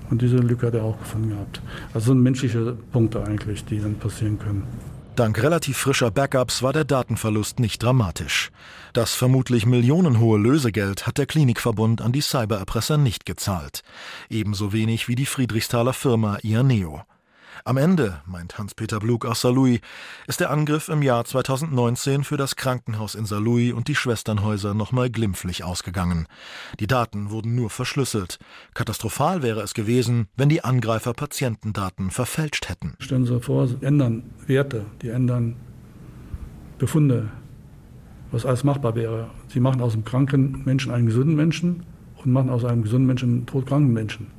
Und 0.09 0.21
diese 0.21 0.37
Lücke 0.37 0.67
hat 0.67 0.73
er 0.73 0.83
auch 0.83 0.97
gefunden 0.99 1.29
gehabt. 1.29 1.61
Also 1.93 2.07
sind 2.11 2.21
menschliche 2.21 2.77
Punkte 2.91 3.23
eigentlich, 3.23 3.65
die 3.65 3.79
dann 3.79 3.95
passieren 3.95 4.39
können. 4.39 4.63
Dank 5.17 5.41
relativ 5.41 5.77
frischer 5.77 6.11
Backups 6.11 6.61
war 6.61 6.73
der 6.73 6.85
Datenverlust 6.85 7.59
nicht 7.59 7.81
dramatisch. 7.81 8.51
Das 8.93 9.15
vermutlich 9.15 9.65
millionenhohe 9.65 10.37
Lösegeld 10.37 11.07
hat 11.07 11.17
der 11.17 11.25
Klinikverbund 11.25 12.01
an 12.03 12.11
die 12.11 12.21
Cybererpresser 12.21 12.97
nicht 12.97 13.25
gezahlt. 13.25 13.81
Ebenso 14.29 14.73
wenig 14.73 15.07
wie 15.07 15.15
die 15.15 15.25
Friedrichsthaler 15.25 15.93
Firma 15.93 16.37
Ianeo. 16.43 17.01
Am 17.63 17.77
Ende, 17.77 18.21
meint 18.25 18.57
Hans-Peter 18.57 18.99
Blug 18.99 19.25
aus 19.25 19.41
Saarlouis, 19.41 19.79
ist 20.27 20.39
der 20.39 20.51
Angriff 20.51 20.89
im 20.89 21.01
Jahr 21.01 21.25
2019 21.25 22.23
für 22.23 22.37
das 22.37 22.55
Krankenhaus 22.55 23.15
in 23.15 23.25
Saarlouis 23.25 23.73
und 23.73 23.87
die 23.87 23.95
Schwesternhäuser 23.95 24.73
nochmal 24.73 25.09
glimpflich 25.09 25.63
ausgegangen. 25.63 26.27
Die 26.79 26.87
Daten 26.87 27.29
wurden 27.29 27.55
nur 27.55 27.69
verschlüsselt. 27.69 28.39
Katastrophal 28.73 29.41
wäre 29.41 29.61
es 29.61 29.73
gewesen, 29.73 30.27
wenn 30.35 30.49
die 30.49 30.63
Angreifer 30.63 31.13
Patientendaten 31.13 32.11
verfälscht 32.11 32.69
hätten. 32.69 32.95
Stellen 32.99 33.25
Sie 33.25 33.33
sich 33.33 33.45
vor, 33.45 33.67
Sie 33.67 33.77
ändern 33.81 34.23
Werte, 34.45 34.85
die 35.01 35.09
ändern 35.09 35.55
Befunde, 36.77 37.29
was 38.31 38.45
alles 38.45 38.63
machbar 38.63 38.95
wäre. 38.95 39.29
Sie 39.47 39.59
machen 39.59 39.81
aus 39.81 39.93
einem 39.93 40.05
kranken 40.05 40.63
Menschen 40.65 40.91
einen 40.91 41.07
gesunden 41.07 41.35
Menschen 41.35 41.83
und 42.23 42.31
machen 42.31 42.49
aus 42.49 42.65
einem 42.65 42.83
gesunden 42.83 43.07
Menschen 43.07 43.29
einen 43.29 43.45
todkranken 43.45 43.93
Menschen. 43.93 44.36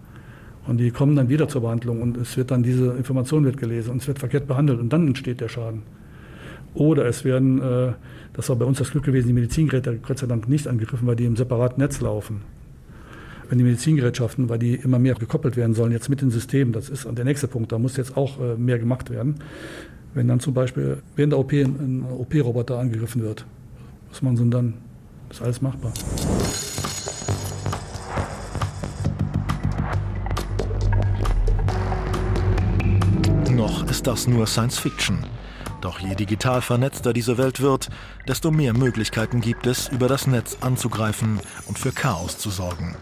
Und 0.69 0.77
die 0.77 0.91
kommen 0.91 1.17
dann 1.17 1.31
wieder 1.31 1.49
zur 1.49 1.63
Behandlung 1.63 2.03
und 2.03 2.19
es 2.19 2.37
wird 2.37 2.51
dann 2.51 2.63
diese 2.63 2.93
Information 2.93 3.43
wird 3.47 3.57
gelesen 3.57 3.91
und 3.91 4.03
es 4.03 4.07
wird 4.07 4.19
verkehrt 4.19 4.47
behandelt 4.47 4.79
und 4.79 4.93
dann 4.93 5.09
entsteht 5.09 5.41
der 5.41 5.49
Schaden. 5.49 5.83
Oder 6.75 7.07
es 7.07 7.25
werden, 7.25 7.63
äh, 7.63 7.93
das 8.35 8.51
war 8.51 8.57
bei 8.57 8.67
uns 8.67 8.77
das 8.77 8.91
Glück 8.91 9.05
gewesen, 9.05 9.29
die 9.29 9.33
Medizingeräte 9.33 9.99
Gott 10.07 10.19
sei 10.19 10.27
Dank 10.27 10.47
nicht 10.47 10.69
angegriffen, 10.69 11.09
weil 11.09 11.17
die 11.17 11.25
im 11.25 11.37
separaten 11.37 11.83
Netz 11.83 12.03
laufen. 12.03 12.43
Wenn 13.49 13.57
die 13.57 13.65
Medizingerätschaften, 13.65 14.51
weil 14.51 14.59
die 14.59 14.75
immer 14.75 14.99
mehr 14.99 15.15
gekoppelt 15.15 15.57
werden 15.57 15.73
sollen, 15.73 15.91
jetzt 15.91 16.11
mit 16.11 16.21
dem 16.21 16.31
System, 16.31 16.73
das 16.73 16.91
ist 16.91 17.09
der 17.11 17.25
nächste 17.25 17.49
Punkt, 17.49 17.73
da 17.73 17.79
muss 17.79 17.97
jetzt 17.97 18.19
auch 18.19 18.39
äh, 18.39 18.57
mehr 18.57 18.79
gemacht 18.79 19.09
werden. 19.09 19.37
Wenn 20.13 20.29
dann 20.29 20.39
zum 20.39 20.53
Beispiel 20.53 20.99
während 21.17 21.33
der 21.33 21.39
OP 21.39 21.53
ein 21.53 22.05
OP-Roboter 22.07 22.79
angegriffen 22.79 23.23
wird, 23.23 23.47
was 24.11 24.21
machen 24.21 24.37
sie 24.37 24.51
dann? 24.51 24.75
Das 25.31 25.39
ist 25.39 25.45
alles 25.45 25.63
machbar. 25.63 25.95
Ist 33.99 34.07
das 34.07 34.29
nur 34.29 34.47
Science 34.47 34.79
Fiction. 34.79 35.27
Doch 35.81 35.99
je 35.99 36.15
digital 36.15 36.63
vernetzter 36.63 37.13
diese 37.13 37.37
Welt 37.37 37.61
wird, 37.61 37.89
desto 38.29 38.53
mehr 38.53 38.73
Möglichkeiten 38.73 39.41
gibt 39.41 39.67
es, 39.67 39.89
über 39.89 40.07
das 40.07 40.29
Netz 40.29 40.59
anzugreifen 40.61 41.41
und 41.67 41.81
für 41.81 41.91
Chaos 41.91 42.39
zu 42.39 42.49
sorgen. 42.51 42.95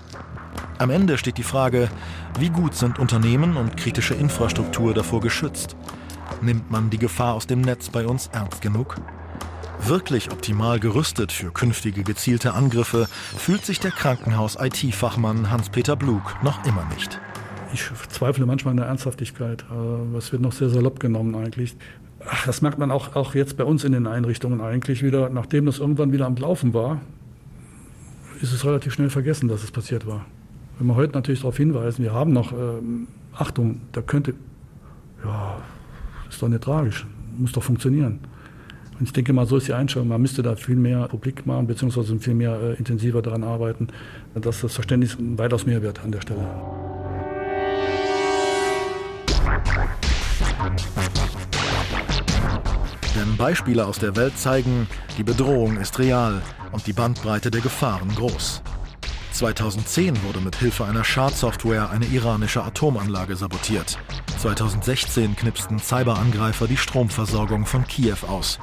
Am 0.78 0.88
Ende 0.88 1.18
steht 1.18 1.36
die 1.36 1.42
Frage, 1.42 1.90
wie 2.38 2.48
gut 2.48 2.74
sind 2.74 2.98
Unternehmen 2.98 3.58
und 3.58 3.76
kritische 3.76 4.14
Infrastruktur 4.14 4.94
davor 4.94 5.20
geschützt? 5.20 5.76
Nimmt 6.40 6.70
man 6.70 6.88
die 6.88 6.98
Gefahr 6.98 7.34
aus 7.34 7.46
dem 7.46 7.60
Netz 7.60 7.90
bei 7.90 8.06
uns 8.06 8.30
ernst 8.32 8.62
genug? 8.62 8.96
Wirklich 9.80 10.32
optimal 10.32 10.80
gerüstet 10.80 11.30
für 11.30 11.52
künftige 11.52 12.04
gezielte 12.04 12.54
Angriffe 12.54 13.06
fühlt 13.36 13.66
sich 13.66 13.80
der 13.80 13.90
Krankenhaus-IT-Fachmann 13.90 15.50
Hans-Peter 15.50 15.94
Blug 15.94 16.22
noch 16.42 16.64
immer 16.64 16.86
nicht 16.94 17.20
ich 17.72 17.90
zweifle 18.08 18.46
manchmal 18.46 18.72
an 18.72 18.76
der 18.78 18.86
Ernsthaftigkeit. 18.86 19.64
Was 20.12 20.32
wird 20.32 20.42
noch 20.42 20.52
sehr 20.52 20.68
salopp 20.68 21.00
genommen 21.00 21.34
eigentlich. 21.34 21.76
Ach, 22.28 22.46
das 22.46 22.62
merkt 22.62 22.78
man 22.78 22.90
auch, 22.90 23.14
auch 23.14 23.34
jetzt 23.34 23.56
bei 23.56 23.64
uns 23.64 23.84
in 23.84 23.92
den 23.92 24.06
Einrichtungen 24.06 24.60
eigentlich 24.60 25.02
wieder. 25.02 25.28
Nachdem 25.28 25.66
das 25.66 25.78
irgendwann 25.78 26.12
wieder 26.12 26.26
am 26.26 26.36
Laufen 26.36 26.74
war, 26.74 27.00
ist 28.40 28.52
es 28.52 28.64
relativ 28.64 28.92
schnell 28.94 29.10
vergessen, 29.10 29.48
dass 29.48 29.62
es 29.62 29.70
passiert 29.70 30.06
war. 30.06 30.24
Wenn 30.78 30.88
wir 30.88 30.96
heute 30.96 31.12
natürlich 31.14 31.40
darauf 31.40 31.56
hinweisen, 31.56 32.02
wir 32.02 32.12
haben 32.12 32.32
noch, 32.32 32.52
ähm, 32.52 33.08
Achtung, 33.34 33.80
da 33.92 34.02
könnte, 34.02 34.34
ja, 35.24 35.58
ist 36.28 36.42
doch 36.42 36.48
nicht 36.48 36.62
tragisch, 36.62 37.06
muss 37.38 37.52
doch 37.52 37.62
funktionieren. 37.62 38.20
Und 38.98 39.06
ich 39.06 39.12
denke 39.12 39.32
mal, 39.32 39.46
so 39.46 39.58
ist 39.58 39.68
die 39.68 39.74
Einstellung. 39.74 40.08
Man 40.08 40.22
müsste 40.22 40.42
da 40.42 40.56
viel 40.56 40.76
mehr 40.76 41.06
publik 41.08 41.46
machen, 41.46 41.66
beziehungsweise 41.66 42.18
viel 42.18 42.34
mehr 42.34 42.58
äh, 42.60 42.74
intensiver 42.74 43.22
daran 43.22 43.44
arbeiten, 43.44 43.88
dass 44.34 44.62
das 44.62 44.74
Verständnis 44.74 45.16
weitaus 45.18 45.66
mehr 45.66 45.82
wird 45.82 46.02
an 46.02 46.12
der 46.12 46.22
Stelle. 46.22 46.46
Denn 53.14 53.36
Beispiele 53.36 53.86
aus 53.86 53.98
der 53.98 54.14
Welt 54.16 54.38
zeigen, 54.38 54.86
die 55.16 55.22
Bedrohung 55.22 55.78
ist 55.78 55.98
real 55.98 56.42
und 56.72 56.86
die 56.86 56.92
Bandbreite 56.92 57.50
der 57.50 57.62
Gefahren 57.62 58.14
groß. 58.14 58.62
2010 59.32 60.22
wurde 60.22 60.40
mit 60.40 60.56
Hilfe 60.56 60.86
einer 60.86 61.04
Schadsoftware 61.04 61.90
eine 61.90 62.06
iranische 62.06 62.62
Atomanlage 62.62 63.36
sabotiert. 63.36 63.98
2016 64.38 65.36
knipsten 65.36 65.78
Cyberangreifer 65.78 66.66
die 66.66 66.76
Stromversorgung 66.76 67.66
von 67.66 67.86
Kiew 67.86 68.16
aus. 68.28 68.58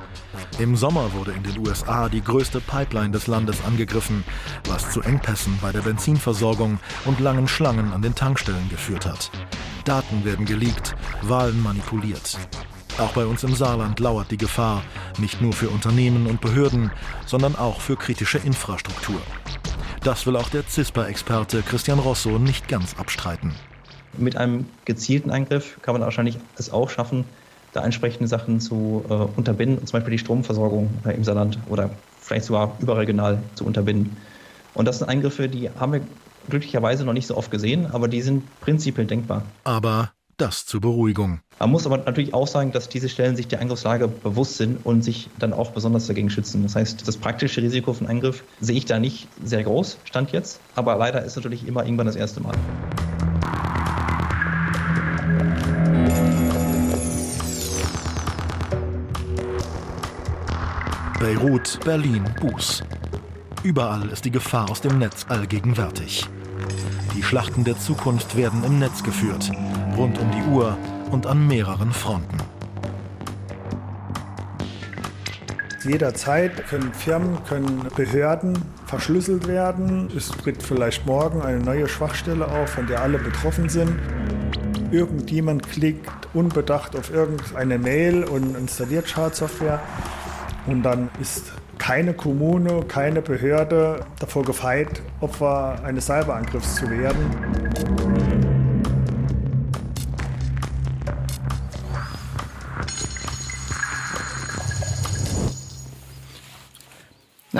Im 0.59 0.75
Sommer 0.75 1.13
wurde 1.13 1.31
in 1.31 1.43
den 1.43 1.59
USA 1.59 2.09
die 2.09 2.23
größte 2.23 2.59
Pipeline 2.59 3.11
des 3.11 3.27
Landes 3.27 3.63
angegriffen, 3.65 4.23
was 4.67 4.91
zu 4.91 5.01
Engpässen 5.01 5.57
bei 5.61 5.71
der 5.71 5.81
Benzinversorgung 5.81 6.79
und 7.05 7.19
langen 7.19 7.47
Schlangen 7.47 7.91
an 7.91 8.01
den 8.01 8.15
Tankstellen 8.15 8.69
geführt 8.69 9.05
hat. 9.05 9.31
Daten 9.83 10.25
werden 10.25 10.45
geleakt, 10.45 10.95
Wahlen 11.21 11.61
manipuliert. 11.61 12.37
Auch 12.99 13.13
bei 13.13 13.25
uns 13.25 13.43
im 13.43 13.55
Saarland 13.55 13.99
lauert 13.99 14.29
die 14.29 14.37
Gefahr, 14.37 14.83
nicht 15.17 15.41
nur 15.41 15.53
für 15.53 15.69
Unternehmen 15.69 16.27
und 16.27 16.41
Behörden, 16.41 16.91
sondern 17.25 17.55
auch 17.55 17.81
für 17.81 17.95
kritische 17.95 18.37
Infrastruktur. 18.37 19.19
Das 20.03 20.27
will 20.27 20.35
auch 20.35 20.49
der 20.49 20.63
CISPA-Experte 20.67 21.61
Christian 21.63 21.97
Rosso 21.97 22.37
nicht 22.37 22.67
ganz 22.67 22.95
abstreiten. 22.99 23.53
Mit 24.17 24.35
einem 24.35 24.65
gezielten 24.85 25.31
Eingriff 25.31 25.79
kann 25.81 25.93
man 25.93 26.01
wahrscheinlich 26.01 26.37
es 26.57 26.71
auch 26.71 26.89
schaffen, 26.89 27.25
da 27.71 27.83
entsprechende 27.83 28.27
Sachen 28.27 28.59
zu 28.59 29.03
äh, 29.09 29.13
unterbinden, 29.13 29.85
zum 29.87 29.97
Beispiel 29.97 30.11
die 30.11 30.19
Stromversorgung 30.19 30.89
im 31.05 31.23
Saarland 31.23 31.57
oder 31.69 31.89
vielleicht 32.21 32.45
sogar 32.45 32.75
überregional 32.79 33.41
zu 33.55 33.65
unterbinden. 33.65 34.15
Und 34.75 34.87
das 34.87 34.99
sind 34.99 35.09
Eingriffe, 35.09 35.49
die 35.49 35.69
haben 35.69 35.93
wir 35.93 36.01
glücklicherweise 36.49 37.05
noch 37.05 37.13
nicht 37.13 37.27
so 37.27 37.37
oft 37.37 37.51
gesehen, 37.51 37.87
aber 37.91 38.07
die 38.07 38.21
sind 38.21 38.43
prinzipiell 38.61 39.07
denkbar. 39.07 39.43
Aber 39.63 40.11
das 40.37 40.65
zur 40.65 40.81
Beruhigung. 40.81 41.39
Man 41.59 41.71
muss 41.71 41.85
aber 41.85 41.97
natürlich 41.97 42.33
auch 42.33 42.47
sagen, 42.47 42.71
dass 42.71 42.89
diese 42.89 43.07
Stellen 43.07 43.35
sich 43.35 43.47
der 43.47 43.61
Angriffslage 43.61 44.07
bewusst 44.07 44.57
sind 44.57 44.85
und 44.85 45.03
sich 45.03 45.29
dann 45.39 45.53
auch 45.53 45.71
besonders 45.71 46.07
dagegen 46.07 46.29
schützen. 46.29 46.63
Das 46.63 46.75
heißt, 46.75 47.07
das 47.07 47.17
praktische 47.17 47.61
Risiko 47.61 47.93
von 47.93 48.07
Angriff 48.07 48.43
sehe 48.59 48.77
ich 48.77 48.85
da 48.85 48.99
nicht 48.99 49.27
sehr 49.43 49.63
groß, 49.63 49.97
stand 50.05 50.31
jetzt. 50.31 50.59
Aber 50.75 50.95
leider 50.95 51.23
ist 51.23 51.35
natürlich 51.35 51.67
immer 51.67 51.83
irgendwann 51.85 52.07
das 52.07 52.15
erste 52.15 52.41
Mal. 52.41 52.55
Beirut, 61.19 61.79
Berlin, 61.85 62.25
Buß. 62.41 62.83
Überall 63.63 64.09
ist 64.09 64.25
die 64.25 64.31
Gefahr 64.31 64.69
aus 64.69 64.81
dem 64.81 64.99
Netz 64.99 65.25
allgegenwärtig. 65.29 66.27
Die 67.15 67.21
Schlachten 67.21 67.63
der 67.63 67.77
Zukunft 67.77 68.35
werden 68.35 68.63
im 68.63 68.79
Netz 68.79 69.03
geführt, 69.03 69.51
rund 69.95 70.17
um 70.17 70.31
die 70.31 70.49
Uhr 70.49 70.77
und 71.11 71.27
an 71.27 71.47
mehreren 71.47 71.91
Fronten. 71.91 72.37
Jederzeit 75.83 76.65
können 76.67 76.93
Firmen, 76.93 77.37
können 77.43 77.87
Behörden 77.95 78.57
verschlüsselt 78.87 79.47
werden. 79.47 80.09
Es 80.15 80.29
tritt 80.29 80.63
vielleicht 80.63 81.05
morgen 81.05 81.41
eine 81.41 81.59
neue 81.59 81.87
Schwachstelle 81.87 82.47
auf, 82.47 82.69
von 82.69 82.87
der 82.87 83.01
alle 83.01 83.19
betroffen 83.19 83.69
sind. 83.69 83.91
Irgendjemand 84.91 85.69
klickt 85.69 86.09
unbedacht 86.33 86.95
auf 86.95 87.13
irgendeine 87.13 87.77
Mail 87.77 88.23
und 88.23 88.55
installiert 88.55 89.07
Schadsoftware. 89.09 89.81
Und 90.65 90.83
dann 90.83 91.09
ist 91.19 91.51
keine 91.83 92.13
Kommune, 92.13 92.85
keine 92.87 93.21
Behörde 93.21 94.05
davor 94.17 94.43
gefeit, 94.43 95.01
Opfer 95.19 95.75
eines 95.83 96.05
Cyberangriffs 96.05 96.75
zu 96.75 96.89
werden. 96.89 98.12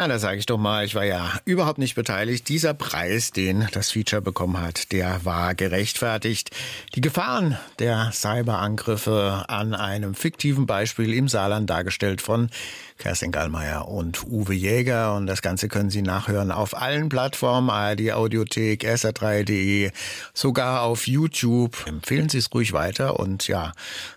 Na, 0.04 0.10
da 0.10 0.20
sage 0.20 0.38
ich 0.38 0.46
doch 0.46 0.58
mal, 0.58 0.84
ich 0.84 0.96
war 0.96 1.06
ja 1.06 1.32
überhaupt 1.46 1.78
nicht 1.78 1.96
beteiligt. 1.96 2.50
Dieser 2.50 2.74
Preis, 2.74 3.32
den 3.32 3.70
das 3.72 3.92
Feature 3.92 4.22
bekommen 4.22 4.60
hat, 4.60 4.92
der 4.92 5.24
war 5.24 5.56
gerechtfertigt. 5.56 6.52
Die 6.94 7.00
Gefahren 7.00 7.58
der 7.80 8.12
Cyberangriffe 8.12 9.46
an 9.48 9.74
einem 9.74 10.14
fiktiven 10.14 10.66
Beispiel 10.66 11.14
im 11.14 11.30
Saarland 11.30 11.70
dargestellt 11.70 12.22
von 12.22 12.50
Kerstin 12.98 13.32
Gallmeier 13.32 13.88
und 13.88 14.26
Uwe 14.26 14.54
Jäger. 14.54 15.16
Und 15.16 15.26
das 15.26 15.42
Ganze 15.42 15.70
können 15.70 15.90
Sie 15.90 16.02
nachhören 16.02 16.52
auf 16.52 16.76
allen 16.76 17.08
Plattformen, 17.08 17.70
ARD 17.70 18.12
Audiothek, 18.12 18.84
sr3.de, 18.84 19.92
sogar 20.34 20.82
auf 20.82 21.08
YouTube. 21.08 21.88
Empfehlen 21.88 22.28
Sie 22.28 22.40
es 22.40 22.54
ruhig 22.54 22.74
weiter 22.74 23.22
und 23.22 23.48
ja, 23.48 23.72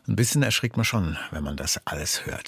ein 0.09 0.16
bisschen 0.16 0.42
erschrickt 0.42 0.77
man 0.77 0.85
schon, 0.85 1.16
wenn 1.31 1.44
man 1.44 1.57
das 1.57 1.81
alles 1.85 2.27
hört. 2.27 2.44